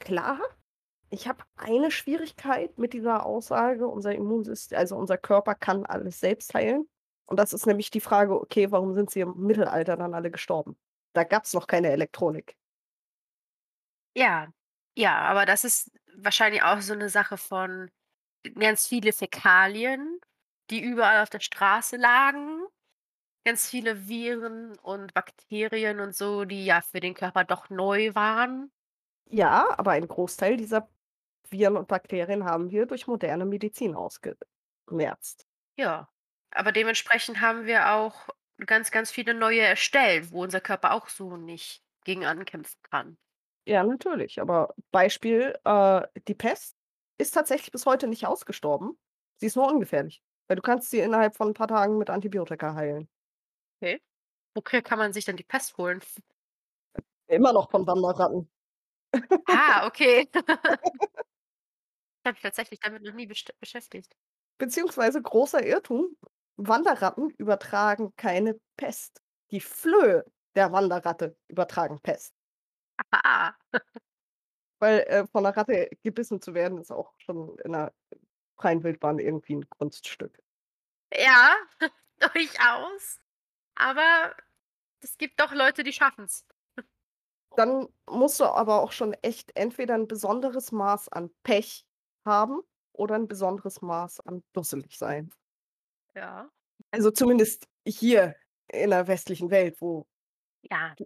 [0.00, 0.40] Klar.
[1.10, 6.54] Ich habe eine Schwierigkeit mit dieser Aussage, unser Immunsyst also unser Körper kann alles selbst
[6.54, 6.88] heilen.
[7.26, 10.76] Und das ist nämlich die Frage: „Okay, warum sind sie im Mittelalter dann alle gestorben?“
[11.14, 12.56] Da gab's noch keine Elektronik.
[14.16, 14.48] Ja,
[14.96, 17.90] ja, aber das ist wahrscheinlich auch so 'ne Sache von
[18.58, 20.20] ganz viele Fäkalien,
[20.70, 22.64] die überall auf der Straße lagen.
[23.44, 28.70] Ganz viele Viren und Bakterien und so, die ja für den Körper doch neu waren.
[29.30, 30.88] Ja, aber ein Großteil dieser
[31.50, 35.44] Viren und Bakterien haben wir durch moderne Medizin ausgemerzt.
[35.78, 36.08] Ja,
[36.52, 38.28] aber dementsprechend haben wir auch
[38.66, 43.18] ganz, ganz viele neue erstellt, wo unser Körper auch so nicht gegen ankämpfen kann.
[43.66, 46.76] Ja, natürlich, aber Beispiel, äh, die Pest
[47.18, 48.98] ist tatsächlich bis heute nicht ausgestorben.
[49.38, 52.74] Sie ist nur ungefährlich, weil du kannst sie innerhalb von 'n paar Tagen mit Antibiotika
[52.74, 53.08] heilen.
[53.80, 54.00] Okay.
[54.54, 56.00] Woher kann man sich denn die Pest holen?
[57.26, 58.48] Immer noch von Wanderratten.
[59.46, 60.28] Ah, okay.
[62.22, 64.16] Ich habe mich tatsächlich damit noch nie besch beschäftigt.
[64.58, 66.16] Beziehungsweise großer Irrtum,
[66.56, 69.20] Wanderratten übertragen keine Pest.
[69.50, 70.24] Die Flöhe
[70.54, 72.34] der Wanderratte übertragen Pest.
[73.12, 73.54] Ah.
[74.80, 77.92] Weil, äh, von 'ner Ratte gebissen zu werden, ist auch schon in 'ner
[78.56, 80.40] freien Wildbahn irgendwie 'n Kunststück.
[81.12, 81.54] Ja,
[82.20, 83.20] durchaus.
[83.76, 84.34] Aber
[85.00, 86.44] es gibt doch Leute, die schaffen's.
[87.56, 91.86] Dann musst du aber auch schon echt entweder 'n besonderes Maß an Pech
[92.24, 92.60] haben
[92.92, 95.30] oder 'n besonderes Maß an dusselig sein.
[96.14, 96.50] Ja.
[96.92, 98.36] Also zumindest hier
[98.68, 100.06] in der westlichen Welt, wo
[100.70, 100.96] Ja.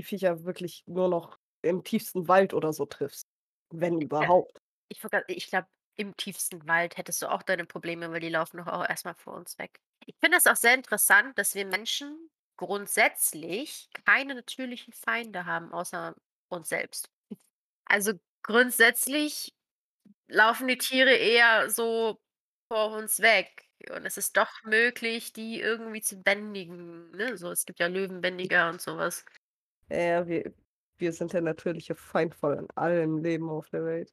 [0.00, 3.26] Die Viecher wirklich nur noch im tiefsten Wald oder so triffst,
[3.70, 4.58] wenn überhaupt.
[4.88, 8.66] Ich ich glaube, im tiefsten Wald hättest du auch deine Probleme, weil die laufen doch
[8.66, 9.78] auch erst mal vor uns weg.
[10.06, 16.14] Ich finde das auch sehr interessant, dass wir Menschen grundsätzlich keine natürlichen Feinde haben außer
[16.48, 17.10] uns selbst.
[17.84, 19.52] Also, grundsätzlich
[20.28, 22.20] laufen die Tiere eher so
[22.72, 27.36] vor uns weg und es ist doch möglich, die irgendwie zu bändigen, ne?
[27.36, 29.24] So, es gibt ja Löwenbändiger und so was.
[29.90, 30.52] Ja, wir
[31.00, 34.12] wir sind der natürliche Feind von allem Leben auf der Welt.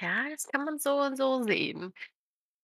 [0.00, 1.94] Ja, das kann man so und so sehen.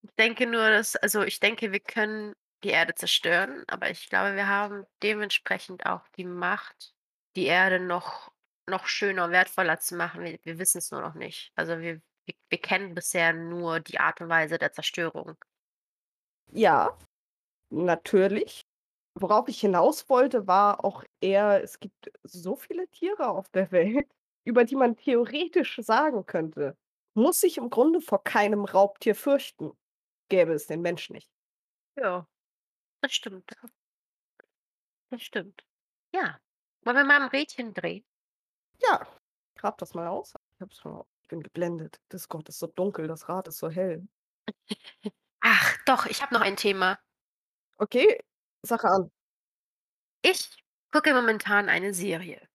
[0.02, 4.34] Ich denke nur, dass also, ich denke, wir können die Erde zerstören, aber ich glaube,
[4.36, 6.94] wir haben dementsprechend auch die Macht,
[7.36, 8.32] die Erde noch
[8.66, 10.24] noch schöner, wertvoller zu machen.
[10.24, 11.52] Wir wir wissen's nur noch nicht.
[11.54, 15.36] Also, wir wir wir kennen bisher nur die Art und Weise der Zerstörung.
[16.52, 16.96] Ja,
[17.70, 18.62] natürlich.
[19.14, 24.08] Worauf ich hinaus wollte, war auch eher, es gibt so viele Tiere auf der Welt,
[24.44, 26.76] über die man theoretisch sagen könnte:
[27.14, 29.72] „Muss sich im Grunde vor keinem Raubtier fürchten,
[30.28, 31.30] gäbe es den Mensch nicht.“
[31.96, 32.26] Ja,
[33.02, 33.50] das stimmt.
[35.10, 35.64] Das stimmt.
[36.12, 36.40] Ja.
[36.82, 38.04] Wollen wir mal 'n Rädchen drehen?
[38.82, 39.06] Ja,
[39.56, 40.34] grab das mal aus.
[40.54, 42.00] Ich habe es schon ich bin geblendet.
[42.08, 44.06] Das Gott, ist so dunkel, das Rad ist so hell.
[45.40, 46.98] Ach doch, ich habe noch ein Thema.
[47.80, 48.20] Okay,
[48.64, 49.10] Sache an.
[50.24, 50.50] Ich
[50.92, 52.46] gucke momentan eine Serie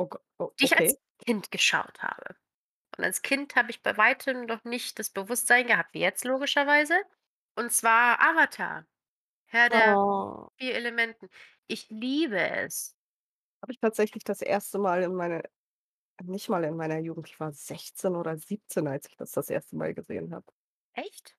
[0.00, 0.84] Oh Go o die ich okay.
[0.84, 2.36] als Kind geschaut habe.
[2.98, 6.94] Und als Kind habe ich bei Weitem noch nicht das Bewusstsein gehabt wie jetzt logischerweise.
[7.56, 8.86] Und zwar Avatar,
[9.46, 10.50] Herr der Oh.
[10.58, 11.30] 4 Elementen.
[11.68, 12.96] Ich liebe es.
[13.62, 14.78] Habe ich tatsächlich das 1.
[14.78, 15.42] Mal in meine
[16.24, 17.28] nicht mal in meiner Jugend.
[17.28, 19.76] Ich war 16 oder 17, als ich das das 1.
[19.76, 20.46] Mal gesehen habe.
[20.94, 21.34] Echt?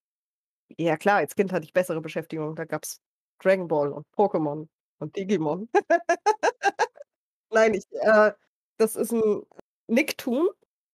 [0.78, 2.56] Ja klar, als Kind hatte ich bessere Beschäftigung.
[2.56, 3.02] Da gab's
[3.42, 4.68] Dragon Ball und Pokémon
[5.00, 5.70] und Digimon.
[7.52, 8.34] Nein, ich äh,
[8.78, 9.44] das ist 'n
[9.88, 10.50] Nicktoon.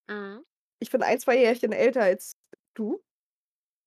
[0.10, 0.44] Mhm.
[0.82, 2.36] Ich bin 1, 2 Jährchen älter als
[2.74, 3.02] du.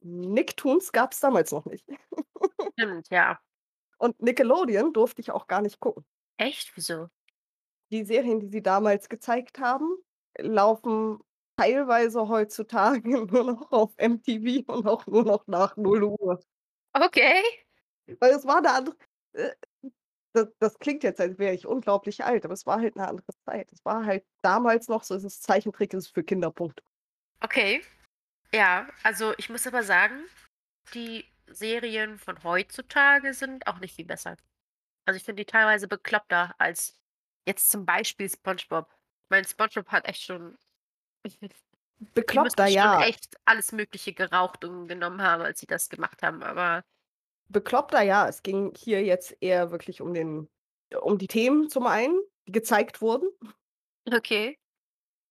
[0.02, 1.86] Nicktoons gab's damals noch nicht.
[2.78, 3.40] Stimmt, ja.
[3.98, 6.04] Und Nickelodeon durfte ich auch gar nicht gucken.
[6.38, 6.76] Echt?
[6.76, 7.08] Wieso?
[7.92, 9.96] Die Serien, die sie damals gezeigt haben,
[10.38, 11.20] laufen
[11.56, 16.44] teilweise heutzutage nur noch auf MTV und auch nur noch nach 0:00.
[16.96, 17.63] Okay.
[18.20, 18.96] Weil es war 'ne andere
[19.32, 19.50] äh,
[20.34, 23.26] das das klingt jetzt, als wäre ich unglaublich alt, aber es war halt 'ne andere
[23.46, 23.72] Zeit.
[23.72, 26.82] Es war halt damals noch so, es ist Zeichentrick ist für Kinder, Punkt.
[27.42, 27.82] Okay.
[28.54, 30.24] Ja, also, ich muss aber sagen,
[30.94, 34.36] die Serien von heutzutage sind auch nicht viel besser.
[35.06, 37.00] Also, ich finde die teilweise bekloppter als
[37.48, 38.90] jetzt zum Beispiel SpongeBob.
[38.92, 40.58] Ich meine, SpongeBob hat echt schon
[41.26, 41.50] die
[42.14, 42.94] Bekloppter, schon ja.
[42.94, 46.84] echt alles Mögliche geraucht und genommen haben, als sie das gemacht haben, aber
[47.48, 48.28] Bekloppter, ja.
[48.28, 50.48] Es ging hier jetzt eher wirklich um den
[51.00, 53.28] um die Themen zum einen, die gezeigt wurden.
[54.12, 54.56] Okay.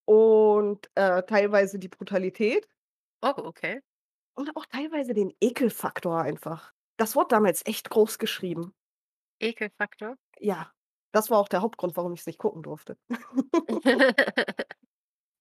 [0.05, 2.67] Und, äh, teilweise die Brutalität.
[3.21, 3.81] Oh, okay.
[4.35, 6.73] Und auch teilweise den Ekelfaktor einfach.
[6.97, 8.73] Das wurde damals echt groß geschrieben.
[9.39, 10.15] Ekelfaktor?
[10.39, 10.71] Ja,
[11.11, 12.97] das war auch der Hauptgrund, warum ich's nicht gucken durfte.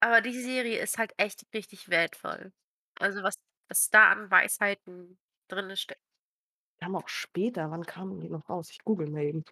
[0.01, 2.53] Aber die Serie ist halt echt richtig wertvoll.
[2.99, 3.35] Also, was
[3.69, 6.01] was da an Weisheiten drinne steckt.
[6.83, 7.71] Kam auch später.
[7.71, 8.69] Wann kamen die noch raus?
[8.71, 9.45] Ich google mal eben.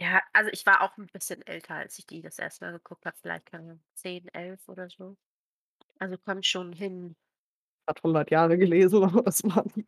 [0.00, 2.64] Ja, also, ich war auch 'n bisschen älter, als ich die das 1.
[2.64, 5.16] Mal geguckt habe, vielleicht, keine Ahnung, 10, 11 oder so.
[5.98, 7.16] Also, kommt schon hin.
[7.88, 9.86] Hat 100 Jahre gelesen, aber das war die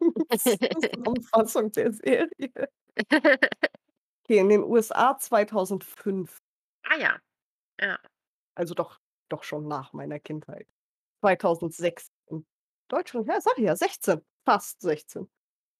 [0.36, 2.28] Zusammenfassung der Serie.
[4.26, 6.40] Okay, in den USA 2005.
[6.84, 7.20] Ah ja,
[7.80, 7.98] ja.
[8.56, 10.66] Also, doch doch schon nach meiner Kindheit.
[11.20, 12.44] 2006 in
[12.88, 15.28] Deutschland, ja, sage ich ja, 16, fast 16.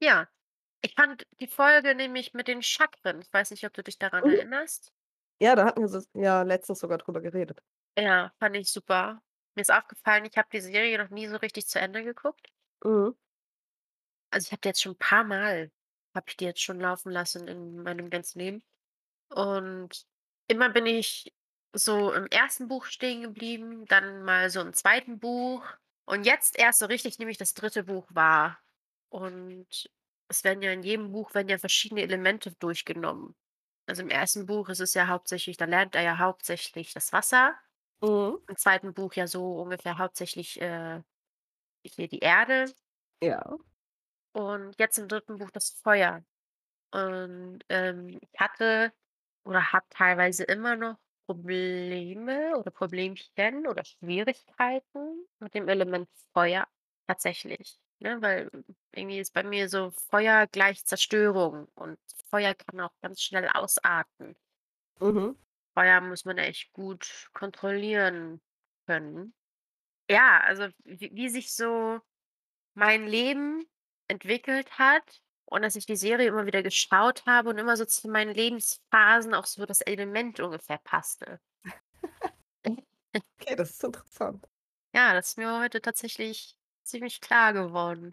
[0.03, 0.29] Ja,
[0.83, 4.27] ich fand die Folge nämlich mit den Chakren ich weiß nicht, ob du dich daran
[4.27, 4.41] Mhm.
[4.41, 4.91] erinnerst?
[5.41, 7.63] Ja, da hatten wir ja letztens sogar drüber geredet.
[7.99, 9.23] Ja, fand ich super.
[9.55, 12.51] Mir ist aufgefallen, ich habe die Serie noch nie so richtig zu Ende geguckt.
[12.85, 13.15] Mhm.
[14.33, 15.73] Also, ich habe die jetzt schon 'n paarmal
[16.15, 18.63] habe ich die jetzt schon laufen lassen in meinem ganzen Leben.
[19.31, 20.07] Und
[20.49, 21.35] immer bin ich
[21.75, 22.69] so im 1.
[22.69, 25.21] Buch stehen geblieben, dann mal so im 2.
[25.21, 25.65] Buch
[26.07, 27.85] und jetzt erst so richtig nehme ich das 3.
[27.85, 28.61] Buch wahr.
[29.13, 29.91] Und
[30.29, 33.35] es werden ja in jedem Buch werden ja verschiedene Elemente durchgenommen.
[33.87, 34.47] Also, im 1.
[34.47, 37.55] Buch ist es ja hauptsächlich da lernt er ja hauptsächlich das Wasser.
[38.03, 38.41] Mhm.
[38.49, 38.95] Im 2.
[38.95, 41.03] Buch ja so ungefähr hauptsächlich, äh,
[41.85, 42.75] hier die Erde.
[43.23, 43.61] Ja.
[44.35, 45.39] Und jetzt im 3.
[45.39, 46.25] Buch das Feuer.
[46.93, 48.93] Und, ähm, ich hatte
[49.45, 56.69] oder habe teilweise immer noch Probleme oder Problemchen oder Schwierigkeiten mit dem Element Feuer
[57.09, 58.21] tatsächlich, ne?
[58.23, 58.51] Weil
[58.93, 64.37] irgendwie ist bei mir so Feuer gleich Zerstörung und Feuer kann auch ganz schnell ausarten.
[65.01, 65.35] Mhm.
[65.77, 68.41] Feuer muss man echt gut kontrollieren
[68.87, 69.35] können.
[70.11, 72.01] Ja, also, w wie sich so
[72.75, 73.65] mein Leben
[74.09, 78.09] entwickelt hat und dass ich die Serie immer wieder geschaut habe und immer so zu
[78.09, 81.41] meinen Lebensphasen auch so das Element ungefähr passte.
[83.41, 84.47] Okay, das ist interessant.
[84.95, 86.57] Ja, das ist mir heute tatsächlich
[86.91, 88.13] ziemlich klar geworden.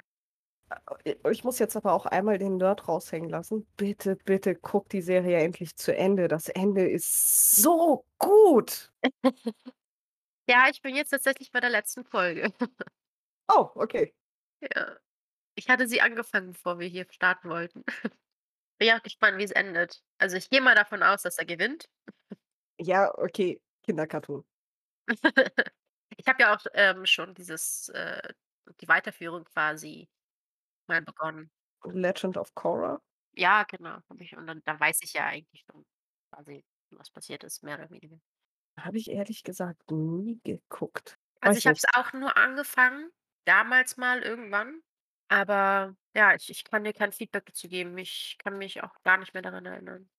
[1.06, 3.66] Äh, i ich muss jetzt aber auch einmal den Nerd raushängen lassen.
[3.78, 6.28] Bitte, bitte guck die Serie endlich zu Ende.
[6.28, 8.92] Das Ende ist so gut!
[10.50, 12.54] Ja, ich bin jetzt tatsächlich bei der letzten Folge.
[13.50, 14.14] Oh, okay.
[14.62, 14.98] Ja.
[15.56, 17.84] Ich hatte sie angefangen, bevor wir hier starten wollten.
[18.80, 20.04] Bin ja auch gespannt, wie's endet.
[20.20, 21.90] Also, ich gehe mal davon aus, dass er gewinnt.
[22.80, 23.62] Ja, okay.
[23.84, 24.44] Kindercartoon.
[26.18, 28.34] Ich habe ja auch, ähm, schon dieses, äh
[28.82, 30.10] die Weiterführung quasi
[30.88, 31.52] mal begonnen.
[31.92, 33.02] Legend of Korra?
[33.36, 35.86] Ja, genau, ich und dann dann weiß ich ja eigentlich schon
[36.32, 38.20] quasi, was passiert ist, mehr oder weniger.
[38.80, 41.20] Habe ich ehrlich gesagt nie geguckt.
[41.42, 43.12] Also, Weiß ich habe es auch nur angefangen,
[43.46, 44.82] damals mal irgendwann,
[45.30, 47.98] aber ja, ich ich kann dir kein Feedback dazu geben.
[47.98, 50.10] Ich kann mich auch gar nicht mehr daran erinnern.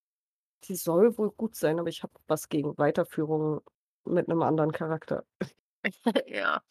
[0.64, 3.60] Die soll wohl gut sein, aber ich habe was gegen Weiterführungen
[4.04, 5.24] mit 'nem anderen Charakter.
[6.26, 6.62] Ja.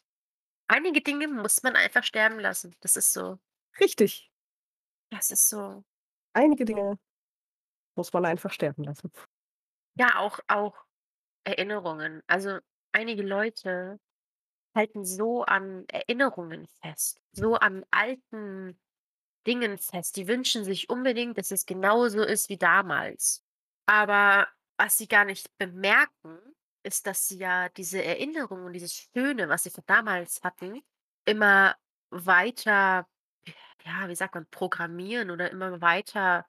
[0.68, 2.76] Einige Dinge muss man einfach sterben lassen.
[2.82, 3.40] Das ist so.
[3.80, 4.32] Richtig.
[5.10, 5.84] Das ist so.
[6.34, 7.00] Einige Dinge
[7.96, 9.12] muss man einfach sterben lassen.
[9.96, 10.76] Ja, auch auch
[11.46, 12.22] Erinnerungen.
[12.28, 12.60] Also,
[12.92, 14.00] einige Leute
[14.76, 18.80] halten so an Erinnerungen fest, so an alten
[19.48, 20.18] Dingen fest.
[20.18, 23.44] Die wünschen sich unbedingt, dass es genauso ist wie damals.
[23.88, 26.38] Aber was sie gar nicht bemerken,
[26.84, 30.82] ist, dass sie ja diese Erinnerung und dieses Schöne, was sie von damals hatten,
[31.26, 31.76] immer
[32.10, 33.08] weiter,
[33.86, 36.46] ja, wie sagt man, programmieren oder immer weiter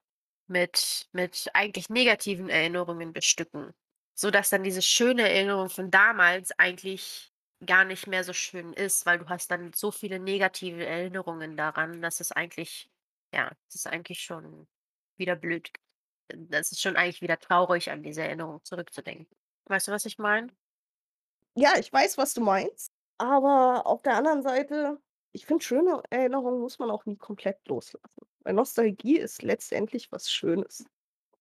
[0.49, 3.73] mit mit eigentlich negativen Erinnerungen bestücken,
[4.15, 7.33] sodass dann diese schöne Erinnerung von damals eigentlich
[7.67, 12.01] gar nicht mehr so schön ist, weil du hast dann so viele negative Erinnerungen daran,
[12.03, 12.91] dass es eigentlich
[13.33, 14.67] ja, das ist eigentlich schon
[15.17, 15.71] wieder blöd.
[16.29, 19.37] Das ist schon eigentlich wieder traurig, an diese Erinnerung zurückzudenken.
[19.69, 20.49] Weißt du, was ich meine?
[21.57, 25.01] Ja, ich weiß, was du meinst, aber auf der anderen Seite,
[25.33, 30.31] ich finde, schöne Erinnerungen muss man auch nie komplett loslassen, weil Nostalgie ist letztendlich was
[30.31, 30.85] Schönes.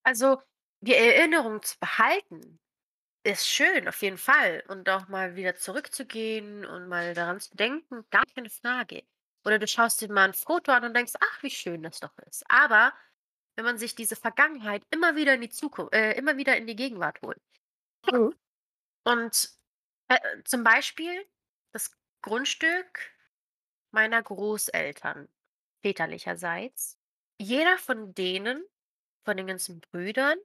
[0.03, 0.41] Also,
[0.81, 2.59] die Erinnerung zu behalten,
[3.23, 4.63] ist schön, auf jeden Fall.
[4.69, 9.03] Und auch mal wieder zurückzugehen und mal daran zu denken, gar keine Frage.
[9.45, 12.17] Oder du schaust dir mal ein Foto an und denkst: „Ach, wie schön das doch
[12.27, 12.93] ist.“ Aber
[13.57, 16.75] wenn man sich diese Vergangenheit immer wieder in die Zuku äh, immer wieder in die
[16.77, 17.41] Gegenwart holt
[18.11, 18.37] Mhm.
[19.05, 19.49] und,
[20.09, 21.25] äh, zum Beispiel
[21.73, 21.91] das
[22.21, 23.13] Grundstück
[23.91, 25.29] meiner Großeltern
[25.83, 26.99] väterlicherseits.
[27.39, 28.63] Jeder von denen,
[29.25, 30.37] von den ganzen Brüdern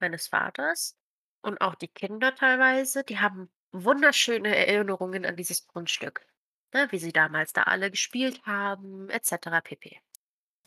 [0.00, 0.98] meines Vaters
[1.42, 6.26] und auch die Kinder teilweise, die haben wunderschöne Erinnerungen an dieses Grundstück,
[6.74, 10.00] ne, wie sie damals da alle gespielt haben et cetera pp.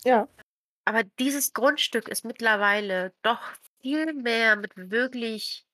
[0.04, 0.28] Ja.
[0.88, 3.42] Aber dieses Grundstück ist mittlerweile doch
[3.82, 5.66] viel mehr mit wirklich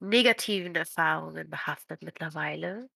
[0.00, 2.88] negativen Erfahrungen behaftet mittlerweile,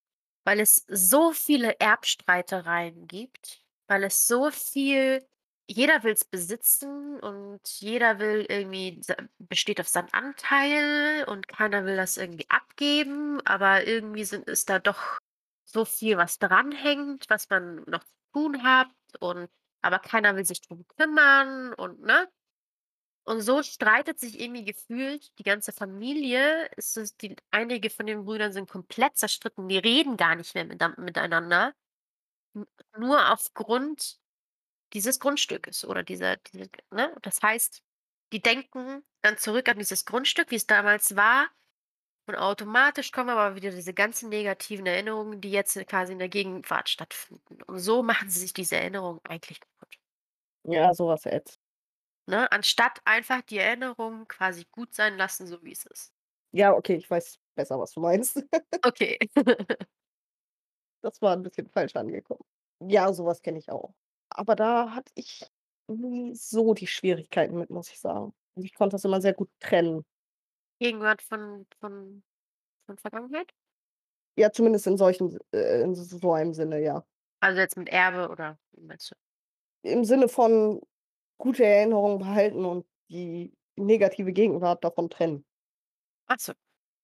[0.45, 5.27] weil es so viele Erbstreitereien gibt, weil es so viel
[5.67, 9.01] jeder will's besitzen und jeder will irgendwie
[9.38, 14.79] besteht auf seinen Anteil und keiner will das irgendwie abgeben, aber irgendwie sind ist da
[14.79, 15.19] doch
[15.64, 18.90] so viel, was dranhängt, was man noch zu tun hat
[19.21, 19.49] und
[19.83, 22.29] aber keiner will sich drum kümmern und ne?
[23.25, 26.71] Und so streitet sich irgendwie gefühlt die ganze Familie.
[26.77, 29.69] Es ist die einige von den Brüdern sind komplett zerstritten.
[29.69, 31.75] Die reden gar nicht mehr mitam miteinander.
[32.99, 34.19] Nur aufgrund
[34.93, 37.15] dieses Grundstückes oder dieser diese ne?
[37.23, 37.83] Das heißt,
[38.33, 41.49] die denken dann zurück an dieses Grundstück, wie's damals war,
[42.27, 46.89] und automatisch kommen aber wieder diese ganzen negativen Erinnerungen, die jetzt quasi in der Gegenwart
[46.89, 47.63] stattfinden.
[47.67, 49.99] Und so machen sie sich diese Erinnerungen eigentlich kaputt.
[50.65, 51.61] Ja, so was ätzt.
[52.29, 56.11] Ne, anstatt einfach die Erinnerung quasi gut sein lassen, so wie es ist.
[56.57, 58.37] Ja, okay, ich weiß besser, was du meinst.
[58.87, 59.17] Okay.
[61.05, 62.41] Das war 'n bisschen falsch angekommen.
[62.81, 63.95] Ja, so was kenne ich auch.
[64.31, 65.47] Aber da hatte ich
[65.87, 68.33] nie so die Schwierigkeiten mit, muss ich sagen.
[68.57, 70.05] Ich konnte das immer sehr gut trennen.
[70.81, 72.23] Gegenwart von von
[72.87, 73.53] von Vergangenheit?
[74.39, 77.05] Ja, zumindest in solchen äh, in so einem Sinne, ja.
[77.43, 79.15] Also, jetzt mit Erbe oder wie meinst du?
[79.85, 80.81] Im Sinne von
[81.45, 85.45] gute Erinnerungen behalten und die negative Gegenwart davon trennen.
[86.27, 86.53] Ach so,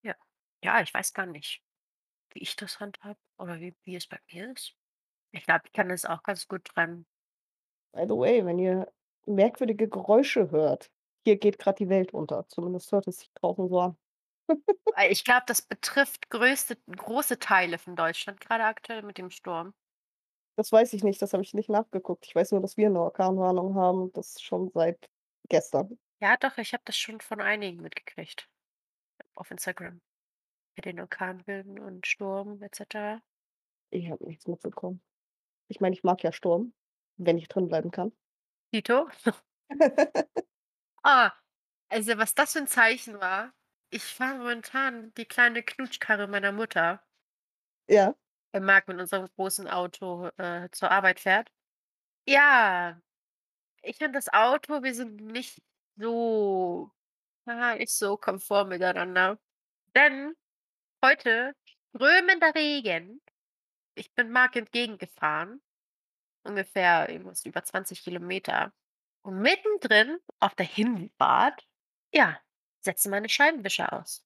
[0.03, 0.15] ja.
[0.63, 1.63] Ja, ich weiß gar nicht,
[2.31, 4.75] wie ich das handhabe oder wie wie es bei mir ist.
[5.33, 7.07] Ich glaube, ich kann das auch ganz gut trennen.
[7.93, 8.91] By the way, wenn ihr
[9.25, 10.91] merkwürdige Geräusche hört,
[11.25, 12.47] hier geht grad die Welt unter.
[12.49, 13.97] Zumindest hört es sich draußen so an.
[14.95, 19.73] Weil ich glaube, das betrifft größte große Teile von Deutschland, grade aktuell mit dem Sturm.
[20.61, 22.23] Das weiß ich nicht, das habe ich nicht nachgeguckt.
[22.27, 25.09] Ich weiß nur, dass wir 'ne Orkanwarnung haben, das schon seit
[25.49, 25.97] gestern.
[26.23, 28.47] Ja, doch, ich habe das schon von einigen mitgekriegt
[29.35, 30.01] auf Instagram
[30.75, 33.21] mit den Orkanbögen und Sturm et cetera.
[33.93, 35.01] Ich habe nichts mitbekommen.
[35.69, 36.73] Ich meine, ich mag ja Sturm,
[37.17, 38.13] wenn ich drin bleiben kann.
[38.73, 39.09] Dito.
[41.05, 41.33] Ah,
[41.89, 43.53] also, was das für 'n Zeichen war.
[43.91, 47.03] Ich fahre momentan die kleine Knutschkarre meiner Mutter
[47.89, 48.15] Ja.
[48.59, 51.49] Marc mit unserem großen Auto, äh, zur Arbeit fährt.
[52.27, 53.01] Ja,
[53.83, 55.61] ich und das Auto, wir sind nicht
[55.97, 56.91] so
[57.47, 59.39] ja, nicht so komfort miteinander,
[59.95, 60.35] denn
[61.03, 61.55] Heute
[61.95, 63.21] strömender Regen.
[63.95, 65.59] Ich bin Marc entgegengefahren,
[66.43, 68.71] ungefähr irgendwas über 20 Kilometer.
[69.23, 71.67] Und mittendrin auf der Hinfahrt,
[72.13, 72.39] ja,
[72.81, 74.23] setzen meine Scheibenwischer aus.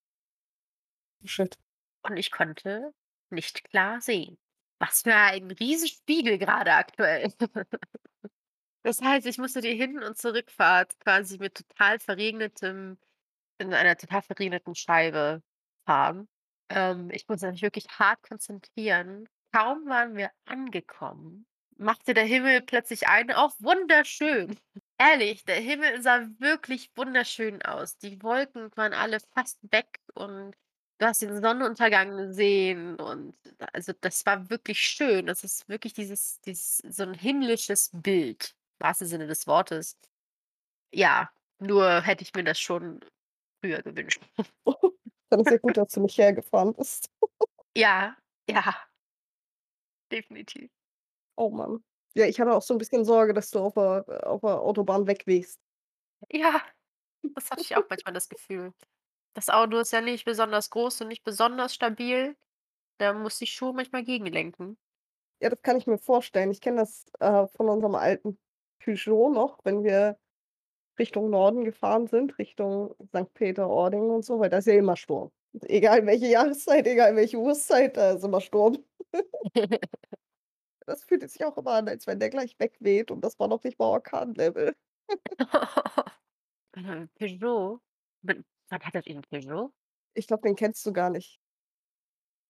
[1.23, 1.57] Shit.
[2.01, 2.93] Und ich konnte
[3.35, 4.37] nicht klar sehen.
[4.79, 7.31] Was für ein Riesenspiegel gerade aktuell.
[8.83, 12.99] Das heißt, ich musste die Hin und Zurückfahrt quasi mit total verregnetem
[13.57, 15.41] in einer total verregneten Scheibe
[15.87, 16.27] fahren.
[16.69, 19.27] Ähm, ich musste mich wirklich hart konzentrieren.
[19.51, 24.55] Kaum waren wir angekommen, machte der Himmel plötzlich ein, auch wunderschön.
[24.99, 27.97] Ehrlich, der Himmel sah wirklich wunderschön aus.
[27.97, 30.55] Die Wolken waren alle fast weg und
[30.99, 35.25] du hast den Sonnenuntergang gesehen und da also, das war wirklich schön.
[35.27, 39.97] Das ist wirklich dieses dieses so 'n himmlisches Bild, im wahrsten Sinne des Wortes.
[40.93, 41.29] Ja,
[41.59, 43.01] nur hätte ich mir das schon
[43.61, 44.21] früher gewünscht.
[45.31, 47.09] Dann ist ja gut, dass du nicht hergefahren bist.
[47.75, 48.15] Ja,
[48.47, 48.87] ja.
[50.11, 50.69] Definitiv.
[51.37, 51.83] Oh Mann.
[52.15, 55.07] Ja, ich hatte auch so 'n bisschen Sorge, dass du auf der auf der Autobahn
[55.07, 55.59] wegwehst.
[56.31, 56.61] Ja,
[57.35, 58.73] das hatte ich auch manchmal das Gefühl.
[59.35, 62.35] Das Auto ist ja nicht besonders groß und nicht besonders stabil.
[62.97, 64.77] Da muss ich schon manchmal gegenlenken.
[65.41, 66.51] Ja, das kann ich mir vorstellen.
[66.51, 68.39] Ich kenne das, äh, von unserem alten
[68.79, 70.17] Peugeot noch, wenn wir
[70.97, 75.31] Richtung Norden gefahren sind, Richtung Sankt Peter-Ording und so, weil da ist ja immer Sturm.
[75.63, 78.77] Egal welche Jahreszeit, egal welche Uhrzeit, da ist immer Sturm.
[80.87, 83.63] Das fühlte sich auch immer an, als wenn der gleich wegweht und das war noch
[83.63, 84.75] nicht mal Orkanlevel.
[87.17, 87.81] Peugeot?
[88.21, 89.71] Mit wann hattet ihr 'n Peugeot?
[90.13, 91.37] Ich glaube, den kennst du gar nicht.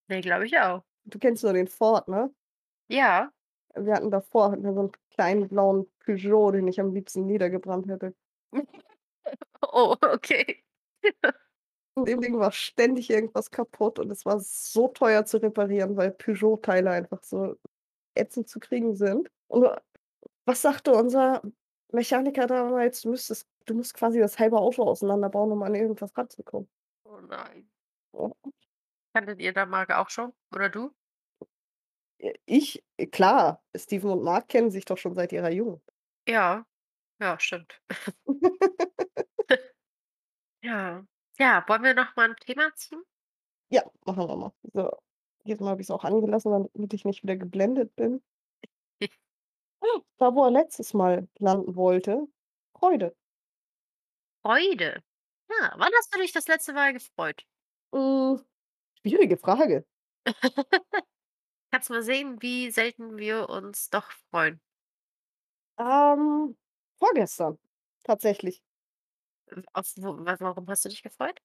[0.09, 0.83] Ne, glaube ich auch.
[1.05, 2.33] Du kennst nur den Ford, ne?
[2.89, 3.31] Ja.
[3.75, 7.87] Wir hatten davor hatten wir so 'n kleinen blauen Peugeot, den ich am liebsten niedergebrannt
[7.89, 8.15] hätte.
[9.63, 10.63] Oh, okay.
[11.95, 16.11] Und dem Ding war ständig irgendwas kaputt und es war so teuer zu reparieren, weil
[16.11, 17.55] Peugeot-Teile einfach so
[18.15, 19.29] ätzend zu kriegen sind.
[19.47, 19.67] Und
[20.45, 21.41] was sagte unser
[21.95, 23.01] Mechaniker damals?
[23.01, 26.69] Du müsstest du musst quasi das halbe Auto auseinanderbauen, um an irgendwas ranzukommen.
[27.05, 27.69] Oh nein.
[28.13, 28.31] Ja.
[29.13, 30.91] Kanntet ihr da Marc auch schon oder du?
[32.19, 35.81] Äh, ich äh, klar, Steven und Marc kennen sich doch schon seit ihrer Jugend.
[36.27, 36.65] Ja,
[37.21, 37.81] ja, stimmt.
[40.63, 41.05] Ja.
[41.39, 43.03] Ja, wollen wir noch mal 'n Thema ziehen?
[43.69, 44.51] Ja, machen wir mal.
[44.73, 44.91] So,
[45.45, 48.21] diesmal habe ich's auch angelassen, damit ich nicht wieder geblendet bin.
[50.17, 52.27] Da, wo er letztes Mal landen wollte,
[52.77, 53.15] Freude.
[54.45, 55.03] Freude?
[55.49, 57.45] Ja, wann hast du dich das letzte Mal gefreut?
[57.93, 58.39] Hm,
[59.01, 59.85] schwierige Frage.
[61.71, 64.61] Kannst mal sehen, wie selten wir uns doch freuen.
[65.77, 66.57] Ähm,
[66.97, 67.57] vorgestern
[68.03, 68.61] tatsächlich.
[69.73, 71.41] Auf wo wa warum hast du dich gefreut?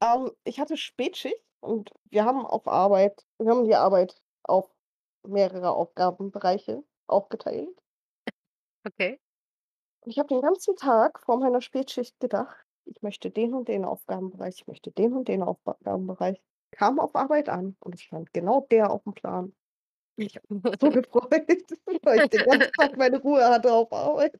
[0.00, 4.70] Ähm, ich hatte Spätschicht und wir haben auf Arbeit wir haben die Arbeit auf
[5.26, 7.70] mehrere Aufgabenbereiche aufgeteilt.
[8.86, 9.18] Okay.
[10.00, 13.84] Und ich habe den ganzen Tag vor meiner Spätschicht gedacht: „Ich möchte den und den
[13.84, 16.40] Aufgabenbereich, ich möchte den und den Aufgabenbereich.“
[16.72, 19.54] Kam auf Arbeit an und es stand genau der aufm Plan.
[20.16, 21.32] Ich habe mich so gefreut,
[22.04, 24.36] weil ich den ganzen Tag meine Ruhe hatte auf Arbeit.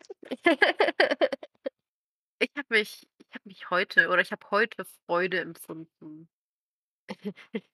[2.41, 6.29] Ich habe mich ich habe mich heute oder ich habe heute Freude empfunden.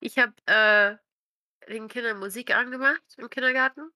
[0.00, 0.96] Ich habe, äh,
[1.72, 3.90] den Kindern Musik angemacht im Kindergarten.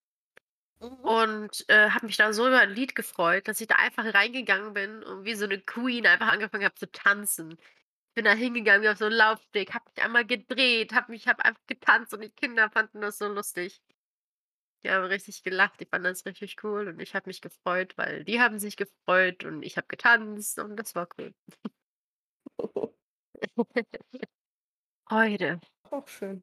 [0.82, 4.74] Und, äh, habe mich da so über 'n Lied gefreut, dass ich da einfach reingegangen
[4.74, 7.56] bin und wie so 'ne Queen einfach angefangen habe zu tanzen.
[8.14, 11.44] Bin da hingegangen wie auf so 'n Laufsteg, habe mich einmal gedreht, habe mich habe
[11.44, 13.78] einfach getanzt und die Kinder fanden das so lustig.
[14.84, 18.22] Die haben richtig gelacht, die fanden das richtig cool und ich habe mich gefreut, weil
[18.24, 21.32] die haben sich gefreut und ich habe getanzt und das war cool.
[25.08, 25.60] Freude.
[25.90, 26.42] Auch schön.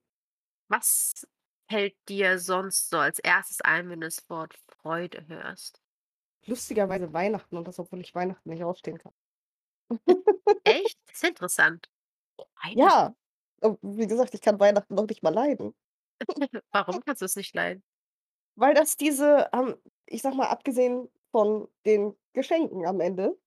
[0.69, 1.27] Was
[1.72, 3.61] fällt dir sonst so als 1.
[3.61, 5.82] ein, wenn du das Wort Freude hörst?
[6.45, 9.13] Lustigerweise Weihnachten und das, obwohl ich Weihnachten nicht ausstehen kann.
[10.65, 10.99] Echt?
[11.07, 11.89] Das ist interessant.
[12.74, 13.15] Ja,
[13.82, 15.74] wie gesagt, ich kann Weihnachten noch nicht mal leiden.
[16.72, 17.84] Warum kannst du's nicht leiden?
[18.55, 19.76] Weil das diese, ähm
[20.07, 23.38] ich sage mal, abgesehen von den Geschenken am Ende,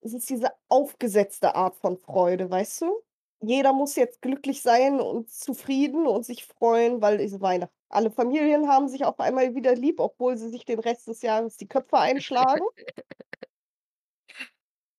[0.00, 3.02] es ist diese aufgesetzte Art von Freude, weißt du?
[3.40, 7.74] Jeder muss jetzt glücklich sein und zufrieden und sich freuen, weil es Weihnachten.
[7.88, 11.56] Alle Familien haben sich auf einmal wieder lieb, obwohl sie sich den Rest des Jahres
[11.56, 12.64] die Köpfe einschlagen.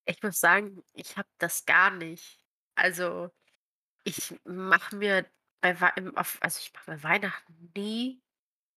[0.05, 2.43] Ich muss sagen, ich habe das gar nicht.
[2.75, 3.29] Also,
[4.03, 5.25] ich mache mir
[5.61, 5.75] bei
[6.41, 8.21] also, ich mache bei Weihnachten nie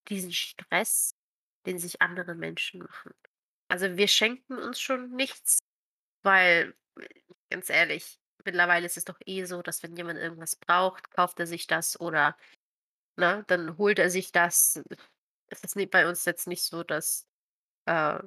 [0.08, 1.16] diesen Stress,
[1.66, 3.14] den sich andere Menschen machen.
[3.68, 5.60] Also, wir schenken uns schon nichts,
[6.22, 6.74] weil,
[7.50, 11.46] ganz ehrlich, mittlerweile ist es doch eh so, dass wenn jemand irgendwas braucht, kauft er
[11.46, 12.36] sich das oder,
[13.16, 14.82] ne, dann holt er sich das.
[15.48, 17.26] Es ist ni bei uns jetzt nicht so, dass,
[17.86, 18.18] äh,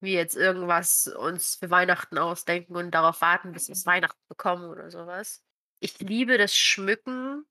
[0.00, 4.90] wir jetzt irgendwas uns für Weihnachten ausdenken und darauf warten, bis wir's Weihnachten bekommen oder
[4.90, 5.42] so was.
[5.80, 7.44] Ich liebe das Schmücken.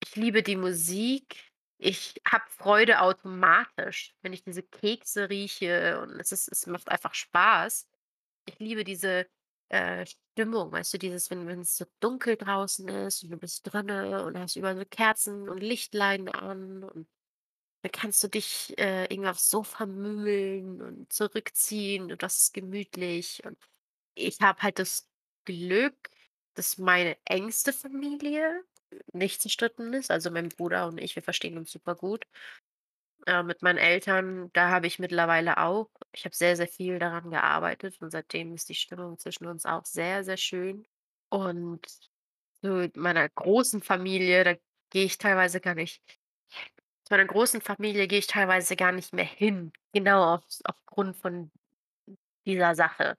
[0.00, 1.52] Ich liebe die Musik.
[1.78, 7.14] Ich habe Freude automatisch, wenn ich diese Kekse rieche und es ist es macht einfach
[7.14, 7.88] Spaß.
[8.46, 9.26] Ich liebe diese,
[9.74, 14.14] äh, Stimmung, weißt du, dieses, wenn wenn's so dunkel draußen ist und du bist drinnen
[14.14, 17.08] und hast überall so Kerzen und Lichtlein an und
[17.82, 23.42] dann kannst du dich, äh, irgendwie aufs Sofa mümmeln und zurückziehen und das ist gemütlich.
[23.44, 23.58] Und
[24.14, 25.08] ich habe halt das
[25.46, 25.96] Glück,
[26.54, 28.64] dass meine engste Familie
[29.12, 30.10] nicht zerstritten ist.
[30.10, 32.24] Also, mein Bruder und ich, wir verstehen uns super gut.
[33.26, 37.30] Äh, mit meinen Eltern, da habe ich mittlerweile auch ich habe sehr, sehr viel daran
[37.30, 40.86] gearbeitet und seitdem ist die Stimmung zwischen uns auch sehr, sehr schön.
[41.30, 41.80] Und
[42.62, 44.54] mit meiner großen Familie, da
[44.90, 46.02] gehe ich teilweise gar nicht
[47.04, 51.50] zu meiner großen Familie gehe ich teilweise gar nicht mehr hin, genau aufs aufgrund von
[52.46, 53.16] dieser Sache.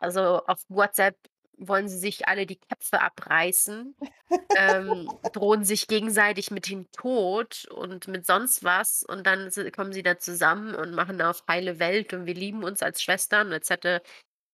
[0.00, 1.16] Also, auf WhatsApp
[1.58, 3.96] wollen sie sich alle die Köpfe abreißen,
[4.54, 10.02] ähm, drohen sich gegenseitig mit dem Tod und mit sonst was und dann kommen sie
[10.02, 14.00] da zusammen und machen auf heile Welt und wir lieben uns als Schwestern et cetera.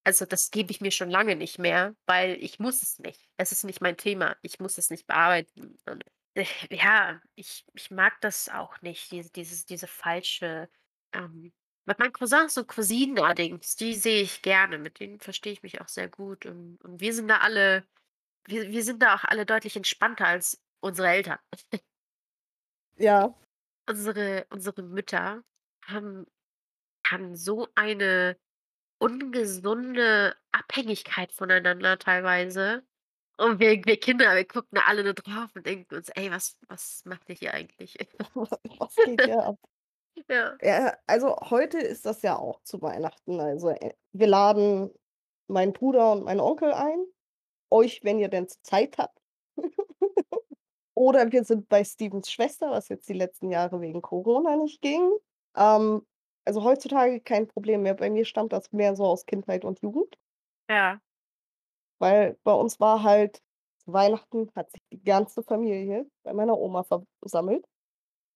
[0.05, 3.28] Also, das gebe ich mir schon lange nicht mehr, weil ich muss es nicht.
[3.36, 4.36] Es ist nicht mein Thema.
[4.42, 9.30] Ich muss es nicht bearbeiten und, äh, ja, ich ich mag das auch nicht, diese
[9.32, 10.68] dieses diese falsche,
[11.12, 11.53] ähm
[11.87, 15.80] mit meinen Cousins und Cousinen allerdings, die sehe ich gerne, mit denen verstehe ich mich
[15.80, 17.85] auch sehr gut und und wir sind da alle
[18.47, 21.39] wir wir sind da auch alle deutlich entspannter als unsere Eltern.
[22.99, 23.35] Ja.
[23.89, 25.43] Unsere unsere Mütter
[25.85, 26.26] haben
[27.07, 28.39] haben so eine
[28.99, 32.85] ungesunde Abhängigkeit voneinander teilweise.
[33.39, 36.59] Und wir wir Kinder, wir gucken da alle nur drauf und denken uns: „Ey, was
[36.68, 37.97] was macht ihr hier eigentlich?“
[38.78, 39.59] Was geht hier ab?
[40.28, 40.56] Ja.
[40.62, 43.40] Ja, also, heute ist das ja auch zu Weihnachten.
[43.40, 44.90] Also, äh, wir laden
[45.48, 47.04] meinen Bruder und meinen Onkel ein,
[47.70, 49.18] euch, wenn ihr denn Zeit habt.
[50.94, 55.10] Oder wir sind bei Stevens Schwester, was jetzt die letzten Jahre wegen Corona nicht ging.
[55.56, 56.06] Ähm,
[56.46, 57.94] also, heutzutage kein Problem mehr.
[57.94, 60.16] Bei mir stammt das mehr so aus Kindheit und Jugend.
[60.70, 61.00] Ja.
[62.00, 63.42] Weil bei uns war halt
[63.84, 66.84] zu Weihnachten hat sich die ganze Familie bei meiner Oma
[67.20, 67.64] versammelt.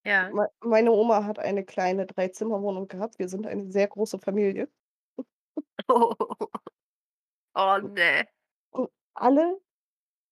[0.07, 0.33] Ja.
[0.33, 3.19] Mei meine Oma hat eine kleine Dreizimmerwohnung gehabt.
[3.19, 4.69] Wir sind eine sehr große Familie.
[5.89, 6.15] Oh,
[7.57, 8.27] U ne.
[8.71, 9.61] und alle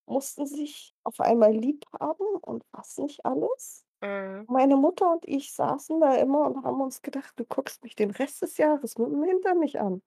[0.07, 3.87] mussten sich auf einmal lieb haben und was nicht alles.
[4.03, 4.49] Mhm.
[4.49, 8.11] Meine Mutter und ich saßen da immer und haben uns gedacht: „Du guckst mich den
[8.13, 10.03] Rest des Jahres mit'm Hintern nicht an.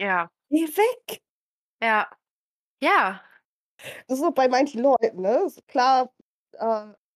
[0.00, 0.30] Ja.
[0.50, 1.22] Geh weg!“
[1.82, 2.08] Ja.
[2.82, 3.22] Ja.
[4.08, 5.44] Das ist auch bei manchen Leuten, ne?
[5.46, 6.12] Ist klar,
[6.52, 6.58] äh,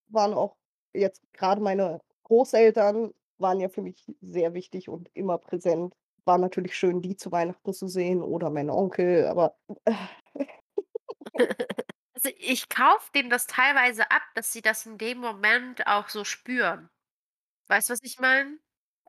[0.09, 0.57] waren auch
[0.97, 5.95] jetzt grade meine Großeltern waren ja für mich sehr wichtig und immer präsent.
[6.25, 9.55] War natürlich schön, die zu Weihnachten zu sehen oder meinen Onkel, aber
[12.15, 16.23] Also, ich kaufe denen das teilweise ab, dass sie das in dem Moment auch so
[16.23, 16.89] spüren.
[17.67, 18.59] Weißt du, was ich meine?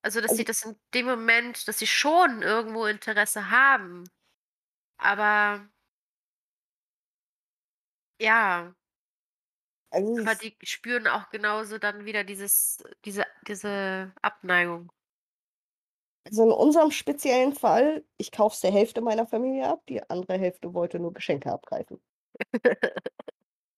[0.02, 4.04] Also, dass sie Also das in dem Moment dass sie schon irgendwo Interesse haben,
[4.98, 5.68] aber
[8.18, 8.74] ja.
[9.92, 14.90] Also, Aber die spüren auch genauso dann wieder dieses diese diese Abneigung.
[16.26, 20.38] Also, in unserem speziellen Fall, ich kaufe es der Hälfte meiner Familie ab, die andere
[20.38, 22.00] Hälfte wollte nur Geschenke abgreifen.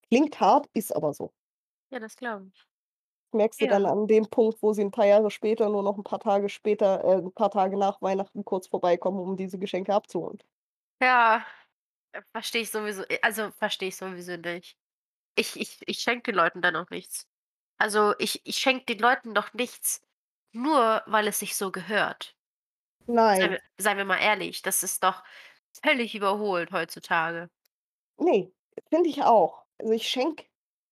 [0.08, 1.32] Klingt hart, ist aber so.
[1.92, 2.66] Ja, das glaube ich.
[3.32, 6.04] Merkst du dann an dem Punkt, wo sie 'n paar Jahre später nur noch 'n
[6.04, 10.38] paar Tage später äh, 'n paar Tage nach Weihnachten kurz vorbeikommen, um diese Geschenke abzuholen.
[11.02, 11.46] Ja,
[12.12, 14.78] äh, verstehe ich sowieso äh, also, verstehe ich sowieso nicht.
[15.36, 17.26] Ich ich ich schenke den Leuten dann auch nichts.
[17.78, 20.02] Also, ich ich schenke den Leuten doch nichts,
[20.52, 22.36] nur weil es sich so gehört.
[23.32, 23.50] Seien Nein.
[23.52, 25.22] wir seien wir mal ehrlich, das ist doch
[25.84, 27.50] völlig überholt heutzutage.
[28.18, 28.52] Ne,
[28.88, 29.64] finde ich auch.
[29.78, 30.44] Also, ich schenke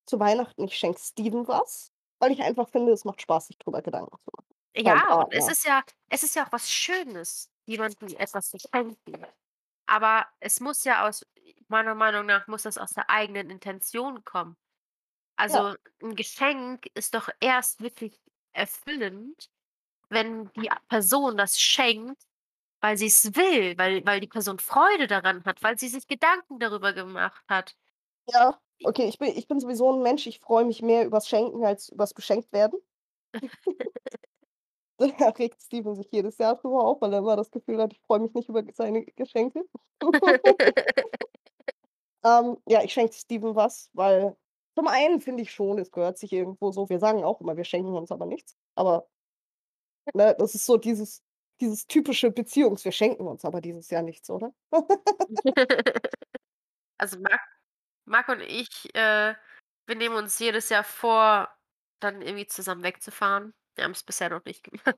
[0.07, 3.83] zu Weihnachten ich schenke Steven was, weil ich einfach finde, es macht Spaß, sich drüber
[3.83, 4.55] Gedanken zu machen.
[4.77, 9.27] Ja, und es ist ja es ist ja auch was Schönes, jemandem etwas zu schenken.
[9.87, 11.27] Aber es muss ja aus
[11.71, 14.57] meiner Meinung nach muss das aus der eigenen Intention kommen.
[15.49, 15.63] Ja.
[15.63, 18.21] Also, 'n Geschenk ist doch erst wirklich
[18.53, 19.51] erfüllend,
[20.11, 22.23] wenn die a Person das schenkt,
[22.83, 26.93] weil sie's will, weil weil die Person Freude daran hat, weil sie sich Gedanken darüber
[26.95, 27.75] gemacht hat.
[28.27, 31.65] Ja, okay, ich bin ich bin sowieso 'n Mensch, ich freue mich mehr übers Schenken
[31.65, 32.79] als übers Beschenktwerden.
[35.19, 38.01] Da regt Steven sich jedes Jahr drüber auf, weil er immer das Gefühl hat, ich
[38.01, 39.65] freue mich nicht über seine Geschenke.
[42.29, 44.37] Ähm, ja, ich schenke Steven was, weil
[44.77, 47.65] zum einen finde ich schon, es gehört sich irgendwo so wir sagen auch immer, wir
[47.65, 48.57] schenken uns aber nichts.
[48.75, 49.09] Aber,
[50.15, 51.23] ne, das ist so dieses
[51.61, 54.53] dieses typische Beziehungs wir schenken uns aber dieses Jahr nichts, oder?
[57.01, 57.41] Also, Marc
[58.07, 59.35] Marc und ich, äh,
[59.87, 61.49] wir nehmen uns jedes Jahr vor,
[62.01, 63.55] dann irgendwie zusammen wegzufahren.
[63.77, 64.97] Wir haben's bisher noch nicht gemacht.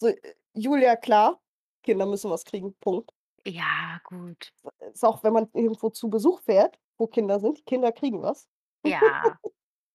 [0.00, 1.40] So, äh, Julia, klar,
[1.82, 3.12] Kinder müssen was kriegen, Punkt.
[3.46, 4.52] Ja, gut.
[4.92, 8.48] Ist auch, wenn man irgendwo zu Besuch fährt, wo Kinder sind, Kinder kriegen was.
[8.84, 9.38] Ja.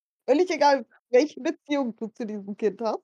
[0.29, 3.03] Völlig egal, welche Beziehung du zu diesem Kind hast.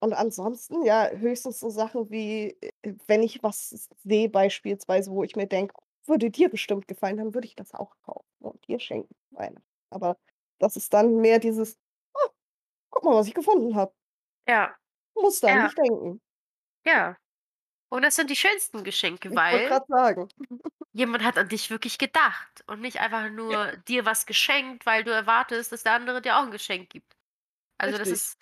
[0.00, 5.36] Und ansonsten, ja, höchstens so Sachen wie, äh, wenn ich was sehe beispielsweise, wo ich
[5.36, 5.74] mir denke:
[6.06, 9.66] „Würde dir bestimmt gefallen“, dann würde ich das auch kaufen und dir schenken Weihnachten.
[9.90, 10.18] Aber
[10.58, 11.78] das ist dann mehr dieses:
[12.14, 12.30] „Oh,
[12.90, 13.94] guck mal, was ich gefunden habe.“
[14.46, 14.76] Ja.
[15.16, 15.56] Musst da Ja.
[15.56, 16.20] mich denken.
[16.84, 17.16] Ja.
[17.92, 20.28] Und das sind die schönsten Geschenke, Ich weil grad sagen.
[20.94, 23.56] jemand hat an dich wirklich gedacht und nicht einfach Ja.
[23.56, 27.14] nur dir was geschenkt, weil du erwartest, dass der andere dir auch 'n Geschenk gibt.
[27.78, 28.12] Also, das Richtig.
[28.12, 28.38] ist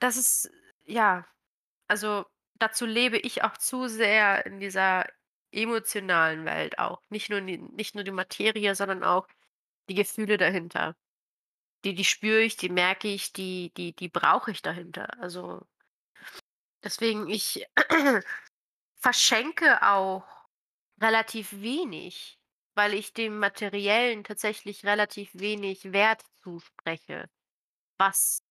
[0.00, 0.50] das ist
[0.84, 1.26] ja,
[1.88, 2.26] also,
[2.56, 5.06] dazu lebe ich auch zu sehr in dieser
[5.52, 7.02] emotionalen Welt auch.
[7.10, 9.28] Nicht nur die nicht nur die Materie, sondern auch
[9.90, 10.96] die Gefühle dahinter.
[11.84, 15.20] Die die spüre ich, die merke ich, die die die brauche ich dahinter.
[15.20, 15.66] Also
[16.84, 17.66] deswegen, ich
[19.04, 20.24] verschenke auch
[20.98, 22.40] relativ wenig,
[22.74, 27.28] weil ich dem Materiellen tatsächlich relativ wenig Wert zuspreche,
[27.98, 28.42] was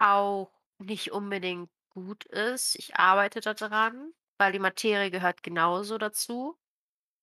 [0.00, 2.74] auch nicht unbedingt gut ist.
[2.76, 6.58] Ich arbeite da dran, weil die Materie gehört genauso dazu.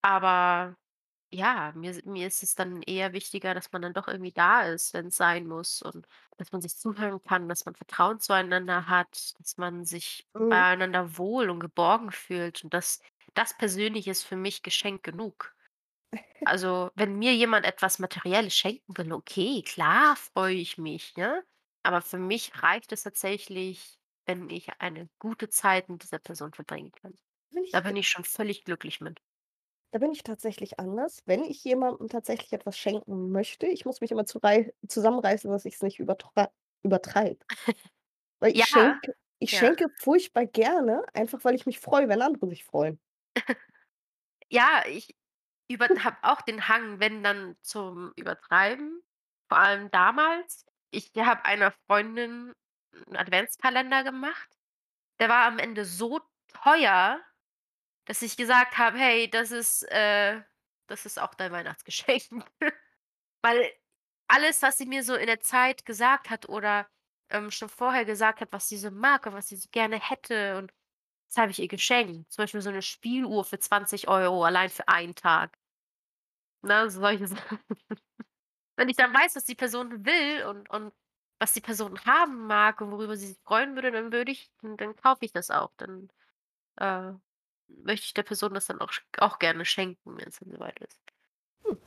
[0.01, 0.77] Aber
[1.32, 4.63] ja, mir s mir ist es dann eher wichtiger, dass man dann doch irgendwie da
[4.63, 6.07] ist, wenn's sein muss und
[6.38, 10.65] dass man sich zuhören kann, dass man Vertrauen zueinander hat, dass man sich Mhm.
[10.65, 13.01] beieinander wohl und geborgen fühlt und das
[13.34, 15.55] das persönlich ist für mich Geschenk genug.
[16.43, 21.43] Also, wenn mir jemand etwas Materielles schenken will, okay, klar, freue ich mich, ne?
[21.84, 26.91] Aber für mich reicht es tatsächlich, wenn ich eine gute Zeit mit dieser Person verbringen
[26.91, 27.15] kann.
[27.71, 29.21] Da bin ich schon völlig glücklich mit.
[29.93, 31.21] Da bin ich tatsächlich anders.
[31.25, 35.65] Wenn ich jemandem tatsächlich etwas schenken möchte, ich muss mich immer zu rei zusammenreißen, dass
[35.65, 36.47] ich's nicht übertrei
[36.83, 37.39] übertreibe.
[38.39, 39.57] Weil ich Ja, schenke ich ja.
[39.57, 42.99] schenke furchtbar gerne, einfach weil ich mich freue, wenn andere sich freuen.
[44.51, 45.15] Ja, ich
[45.69, 49.03] über habe auch den Hang, wenn dann zum Übertreiben,
[49.49, 50.65] vor allem damals.
[50.91, 52.53] Ich habe einer Freundin
[53.07, 54.57] 'n Adventskalender gemacht.
[55.19, 57.21] Der war am Ende so teuer,
[58.05, 60.41] dass ich gesagt habe: „Hey, das ist, äh
[60.87, 62.45] das ist auch dein Weihnachtsgeschenk.“
[63.43, 63.71] Weil
[64.29, 66.89] alles, was sie mir so in der Zeit gesagt hat oder,
[67.31, 70.57] ähm, schon vorher gesagt hat, was sie so mag und was sie so gerne hätte
[70.59, 70.73] und
[71.29, 72.31] das habe ich ihr geschenkt.
[72.33, 75.57] Zum Beispiel so 'ne Spieluhr für 20 € allein für einen Tag.
[76.63, 77.59] Ne, solche Sachen.
[78.77, 80.93] Wenn ich dann weiß, was die Person will und und
[81.39, 84.77] was die Person haben mag und worüber sie sich freuen würde, dann würde ich dann
[84.77, 85.73] dann kaufe ich das auch.
[85.77, 86.09] Dann,
[86.77, 87.13] äh,
[87.68, 90.99] möchte ich der Person das dann auch auch gerne schenken, wenn's dann soweit ist.
[91.63, 91.78] Hm.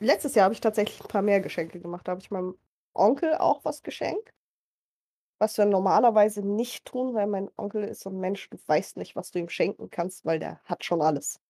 [0.00, 2.08] Letztes Jahr habe ich tatsächlich 'n paar mehr Geschenke gemacht.
[2.08, 2.58] Da habe ich meinem
[2.94, 4.32] Onkel auch was geschenkt.
[5.42, 9.16] Was wir normalerweise nicht tun, weil mein Onkel ist so 'n Mensch, du weißt nicht,
[9.16, 11.40] was du ihm schenken kannst, weil der hat schon alles.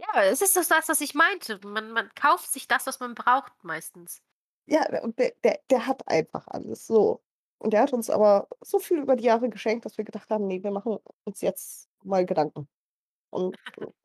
[0.00, 1.58] Ja, es ist doch das, was ich meinte.
[1.64, 4.20] Man man kauft sich das, was man braucht meistens.
[4.68, 7.22] Ja, äh, und der der der hat einfach alles, so.
[7.58, 10.46] Und der hat uns aber so viel über die Jahre geschenkt, dass wir gedacht haben:
[10.48, 12.68] „Ne, wir machen uns jetzt mal Gedanken.“
[13.36, 13.56] Und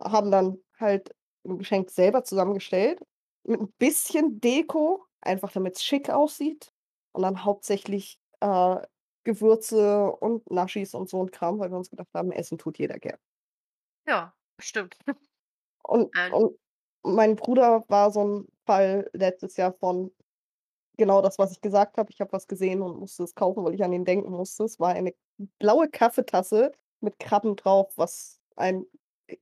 [0.01, 1.15] haben dann halt
[1.45, 3.01] 'n Geschenk selber zusammengestellt
[3.43, 6.73] mit 'n bisschen Deko, einfach damit's schick aussieht
[7.13, 8.77] und dann hauptsächlich, äh,
[9.25, 12.99] Gewürze und Naschis und so 'n Kram, weil wir uns gedacht haben, Essen tut jeder
[12.99, 13.19] gern.
[14.07, 14.97] Ja, stimmt.
[15.83, 16.57] Und Ein und
[17.03, 20.11] mein Bruder war so 'n Fall letztes Jahr von
[20.97, 22.11] genau das, was ich gesagt habe.
[22.11, 24.65] Ich habe was gesehen und musste es kaufen, weil ich an ihn denken musste.
[24.65, 25.13] Es war eine
[25.59, 28.85] blaue Kaffeetasse mit Krabben drauf, was ein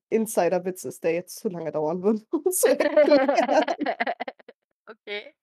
[0.10, 2.22] Insiderwitz ist, der jetzt zu lange dauern würde.
[4.90, 5.34] Okay.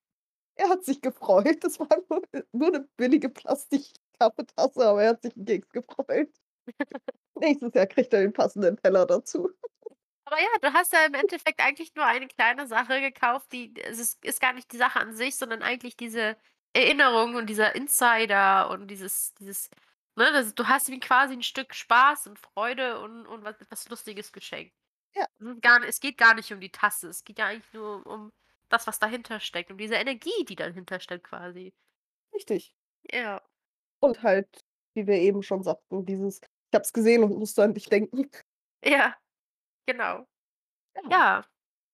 [0.58, 1.62] Er hat sich gefreut.
[1.64, 2.22] Das war nur
[2.52, 6.30] nur 'ne billige Plastikkaffeetasse, aber er hat sich 'n Keks gefreut.
[7.40, 9.50] Nächstes Jahr kriegt er den passenden Teller dazu.
[10.28, 13.98] Aber ja, du hast ja im Endeffekt eigentlich nur eine kleine Sache gekauft, die es
[14.00, 16.36] ist ist gar nicht die Sache an sich, sondern eigentlich diese
[16.72, 19.70] Erinnerung und dieser Insider und dieses dieses
[20.16, 23.88] ne, das du hast ihm quasi 'n Stück Spaß und Freude und und was was
[23.88, 24.74] Lustiges geschenkt.
[25.14, 25.26] Ja.
[25.62, 27.08] Gar es geht gar nicht um die Tasse.
[27.10, 28.32] Es geht ja eigentlich nur um
[28.70, 31.72] das, was dahinter steckt, um diese Energie, die dahinter steckt quasi.
[32.34, 32.72] Richtig.
[33.12, 33.40] Ja.
[34.02, 34.60] Und halt,
[34.94, 38.30] wie wir eben schon sagten, dieses: „Ich habe es gesehen und musste an dich denken.“
[38.84, 39.14] Ja,
[39.86, 40.26] genau.
[40.94, 41.02] Ja.
[41.10, 41.44] Ja,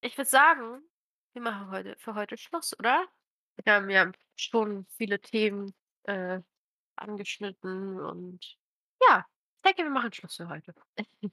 [0.02, 0.82] ich würde sagen
[1.34, 3.06] wir machen heute für heute Schluss, oder?
[3.64, 6.40] Wir haben ja schon viele Themen, äh,
[7.02, 8.58] angeschnitten und
[9.08, 9.26] ja,
[9.56, 10.74] ich denke, wir machen Schluss für heute.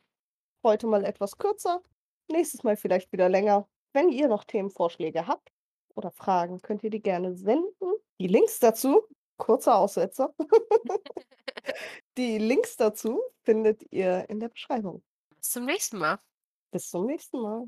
[0.61, 1.81] Heute mal etwas kürzer,
[2.27, 3.69] nächstes Mal vielleicht wieder länger.
[3.93, 5.53] Wenn ihr noch Themenvorschläge habt
[5.95, 7.93] oder Fragen, könnt ihr die gerne senden.
[8.19, 9.07] Die Links dazu
[9.39, 10.35] kurzer Aussetzer.
[12.17, 15.01] Die Links dazu findet ihr in der Beschreibung.
[15.35, 16.19] Bis zum nächsten Mal.
[16.71, 17.67] Bis zum nächsten Mal.